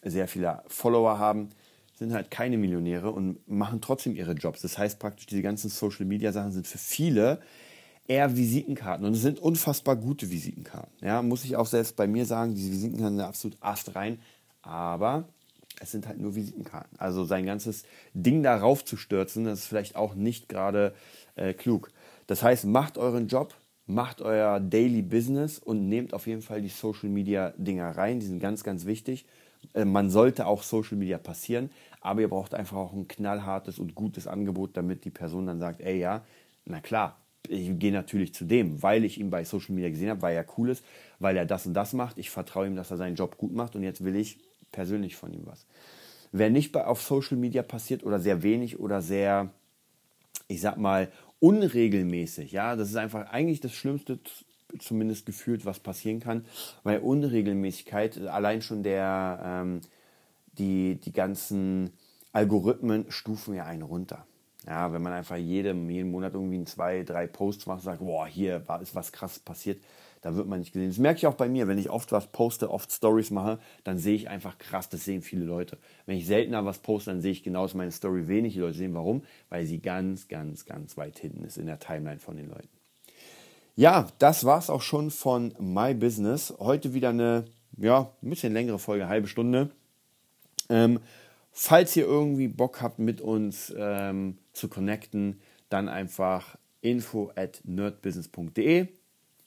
sehr 0.01 0.27
viele 0.27 0.63
Follower 0.67 1.19
haben, 1.19 1.49
sind 1.95 2.13
halt 2.13 2.31
keine 2.31 2.57
Millionäre 2.57 3.11
und 3.11 3.47
machen 3.47 3.81
trotzdem 3.81 4.15
ihre 4.15 4.31
Jobs. 4.31 4.61
Das 4.61 4.77
heißt 4.77 4.97
praktisch, 4.97 5.25
diese 5.25 5.41
ganzen 5.41 5.69
Social 5.69 6.05
Media 6.05 6.31
Sachen 6.31 6.53
sind 6.53 6.67
für 6.67 6.77
viele 6.77 7.41
eher 8.07 8.35
Visitenkarten 8.35 9.05
und 9.05 9.13
es 9.13 9.21
sind 9.21 9.39
unfassbar 9.39 9.97
gute 9.97 10.31
Visitenkarten. 10.31 10.91
Ja, 11.05 11.21
muss 11.21 11.43
ich 11.43 11.57
auch 11.57 11.67
selbst 11.67 11.97
bei 11.97 12.07
mir 12.07 12.25
sagen, 12.25 12.55
diese 12.55 12.71
Visitenkarten 12.71 13.17
sind 13.17 13.25
absolut 13.25 13.57
astrein. 13.59 14.19
Aber 14.61 15.25
es 15.81 15.91
sind 15.91 16.07
halt 16.07 16.19
nur 16.19 16.33
Visitenkarten. 16.33 16.97
Also 16.97 17.25
sein 17.25 17.45
ganzes 17.45 17.83
Ding 18.13 18.41
darauf 18.41 18.85
zu 18.85 18.95
stürzen, 18.95 19.43
das 19.43 19.59
ist 19.59 19.65
vielleicht 19.65 19.95
auch 19.95 20.15
nicht 20.15 20.47
gerade 20.47 20.93
äh, 21.35 21.53
klug. 21.53 21.91
Das 22.27 22.41
heißt, 22.41 22.65
macht 22.65 22.97
euren 22.97 23.27
Job, 23.27 23.53
macht 23.85 24.21
euer 24.21 24.59
Daily 24.59 25.01
Business 25.01 25.59
und 25.59 25.89
nehmt 25.89 26.13
auf 26.13 26.27
jeden 26.27 26.41
Fall 26.41 26.61
die 26.61 26.69
Social 26.69 27.09
Media 27.09 27.53
Dinger 27.57 27.97
rein. 27.97 28.19
Die 28.19 28.25
sind 28.25 28.39
ganz, 28.39 28.63
ganz 28.63 28.85
wichtig. 28.85 29.25
Äh, 29.73 29.85
man 29.85 30.09
sollte 30.09 30.47
auch 30.47 30.63
Social 30.63 30.97
Media 30.97 31.17
passieren, 31.17 31.69
aber 31.99 32.21
ihr 32.21 32.29
braucht 32.29 32.53
einfach 32.53 32.77
auch 32.77 32.93
ein 32.93 33.07
knallhartes 33.07 33.79
und 33.79 33.95
gutes 33.95 34.27
Angebot, 34.27 34.77
damit 34.77 35.05
die 35.05 35.09
Person 35.09 35.47
dann 35.47 35.59
sagt, 35.59 35.81
ey 35.81 35.99
ja, 35.99 36.23
na 36.65 36.79
klar, 36.79 37.17
ich 37.47 37.77
gehe 37.79 37.91
natürlich 37.91 38.33
zu 38.33 38.45
dem, 38.45 38.81
weil 38.83 39.03
ich 39.03 39.19
ihn 39.19 39.29
bei 39.29 39.43
Social 39.43 39.75
Media 39.75 39.89
gesehen 39.89 40.09
habe, 40.09 40.21
weil 40.21 40.35
er 40.35 40.45
cool 40.57 40.69
ist, 40.69 40.83
weil 41.19 41.35
er 41.37 41.45
das 41.45 41.65
und 41.65 41.73
das 41.73 41.93
macht. 41.93 42.17
Ich 42.17 42.29
vertraue 42.29 42.67
ihm, 42.67 42.75
dass 42.75 42.91
er 42.91 42.97
seinen 42.97 43.15
Job 43.15 43.37
gut 43.37 43.53
macht 43.53 43.75
und 43.75 43.83
jetzt 43.83 44.03
will 44.03 44.15
ich 44.15 44.39
persönlich 44.71 45.15
von 45.15 45.33
ihm 45.33 45.45
was. 45.45 45.65
Wer 46.31 46.49
nicht 46.49 46.75
auf 46.77 47.01
Social 47.01 47.37
Media 47.37 47.61
passiert 47.61 48.03
oder 48.03 48.19
sehr 48.19 48.41
wenig 48.41 48.79
oder 48.79 49.01
sehr, 49.01 49.49
ich 50.47 50.61
sag 50.61 50.77
mal, 50.77 51.11
unregelmäßig, 51.41 52.51
ja, 52.51 52.75
das 52.75 52.89
ist 52.89 52.95
einfach 52.95 53.30
eigentlich 53.32 53.60
das 53.60 53.73
Schlimmste, 53.73 54.19
zumindest 54.80 55.25
gefühlt, 55.25 55.65
was 55.65 55.80
passieren 55.80 56.21
kann, 56.21 56.45
weil 56.84 56.99
Unregelmäßigkeit, 56.99 58.19
allein 58.27 58.62
schon 58.62 58.84
der, 58.84 59.41
ähm, 59.43 59.82
die, 60.54 60.95
die 60.95 61.12
ganzen 61.12 61.91
Algorithmen 62.32 63.06
stufen 63.10 63.56
ja 63.56 63.65
einen 63.65 63.82
runter. 63.82 64.25
Ja, 64.67 64.93
wenn 64.93 65.01
man 65.01 65.13
einfach 65.13 65.38
jedem, 65.38 65.89
jeden 65.89 66.12
Monat 66.12 66.36
irgendwie 66.36 66.63
zwei, 66.65 67.01
drei 67.04 67.25
Posts 67.25 67.65
macht 67.65 67.80
und 67.80 67.86
sagt, 67.86 67.99
boah, 67.99 68.27
hier 68.27 68.63
ist 68.80 68.93
was 68.93 69.12
krass 69.12 69.39
passiert, 69.39 69.82
da 70.21 70.36
wird 70.36 70.47
man 70.47 70.60
nicht 70.60 70.71
gesehen. 70.71 70.89
Das 70.89 70.99
merke 70.99 71.17
ich 71.17 71.27
auch 71.27 71.34
bei 71.34 71.49
mir, 71.49 71.67
wenn 71.67 71.77
ich 71.77 71.89
oft 71.89 72.12
was 72.12 72.27
poste, 72.27 72.69
oft 72.69 72.91
Stories 72.91 73.31
mache, 73.31 73.60
dann 73.84 73.97
sehe 73.97 74.15
ich 74.15 74.29
einfach 74.29 74.57
krass, 74.57 74.88
das 74.88 75.03
sehen 75.03 75.21
viele 75.21 75.45
Leute. 75.45 75.77
Wenn 76.05 76.17
ich 76.17 76.27
seltener 76.27 76.63
was 76.63 76.79
poste, 76.79 77.12
dann 77.12 77.21
sehe 77.21 77.31
ich 77.31 77.43
genau, 77.43 77.63
dass 77.63 77.73
meine 77.73 77.91
Story 77.91 78.27
wenig 78.27 78.55
Leute 78.55 78.77
sehen. 78.77 78.93
Warum? 78.93 79.23
Weil 79.49 79.65
sie 79.65 79.79
ganz, 79.79 80.27
ganz, 80.27 80.65
ganz 80.65 80.95
weit 80.95 81.17
hinten 81.19 81.43
ist 81.43 81.57
in 81.57 81.65
der 81.65 81.79
Timeline 81.79 82.19
von 82.19 82.38
den 82.38 82.49
Leuten. 82.49 82.69
Ja, 83.75 84.07
das 84.19 84.45
war 84.45 84.60
es 84.60 84.69
auch 84.69 84.81
schon 84.81 85.10
von 85.10 85.53
My 85.60 85.93
Business. 85.93 86.53
Heute 86.60 86.93
wieder 86.93 87.10
eine, 87.10 87.45
ja, 87.77 88.12
ein 88.21 88.29
bisschen 88.29 88.53
längere 88.53 88.79
Folge, 88.79 89.07
halbe 89.07 89.27
Stunde. 89.27 89.71
Ähm, 90.69 90.99
falls 91.51 91.95
ihr 91.95 92.05
irgendwie 92.05 92.47
Bock 92.47 92.81
habt, 92.81 92.99
mit 92.99 93.21
uns 93.21 93.73
ähm, 93.75 94.38
zu 94.53 94.67
connecten, 94.67 95.41
dann 95.69 95.89
einfach 95.89 96.57
info 96.81 97.31
at 97.36 97.62
nerdbusiness.de. 97.63 98.88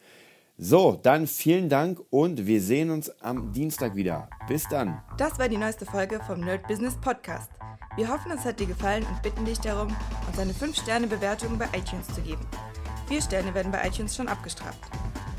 So, 0.57 0.99
dann 1.01 1.25
vielen 1.25 1.69
Dank 1.69 2.01
und 2.09 2.45
wir 2.45 2.61
sehen 2.61 2.89
uns 2.89 3.09
am 3.21 3.53
Dienstag 3.53 3.95
wieder. 3.95 4.29
Bis 4.49 4.67
dann. 4.67 5.01
Das 5.17 5.39
war 5.39 5.47
die 5.47 5.55
neueste 5.55 5.85
Folge 5.85 6.19
vom 6.27 6.41
Nerd 6.41 6.67
Business 6.67 6.97
Podcast. 6.97 7.49
Wir 7.95 8.09
hoffen, 8.09 8.31
es 8.33 8.43
hat 8.43 8.59
dir 8.59 8.67
gefallen 8.67 9.05
und 9.09 9.21
bitten 9.21 9.45
dich 9.45 9.59
darum, 9.59 9.95
uns 10.27 10.37
eine 10.37 10.51
5-Sterne-Bewertung 10.51 11.57
bei 11.57 11.65
iTunes 11.77 12.07
zu 12.13 12.21
geben. 12.21 12.45
Vier 13.07 13.21
Sterne 13.21 13.53
werden 13.53 13.71
bei 13.71 13.87
iTunes 13.87 14.15
schon 14.15 14.27
abgestraft. 14.27 14.79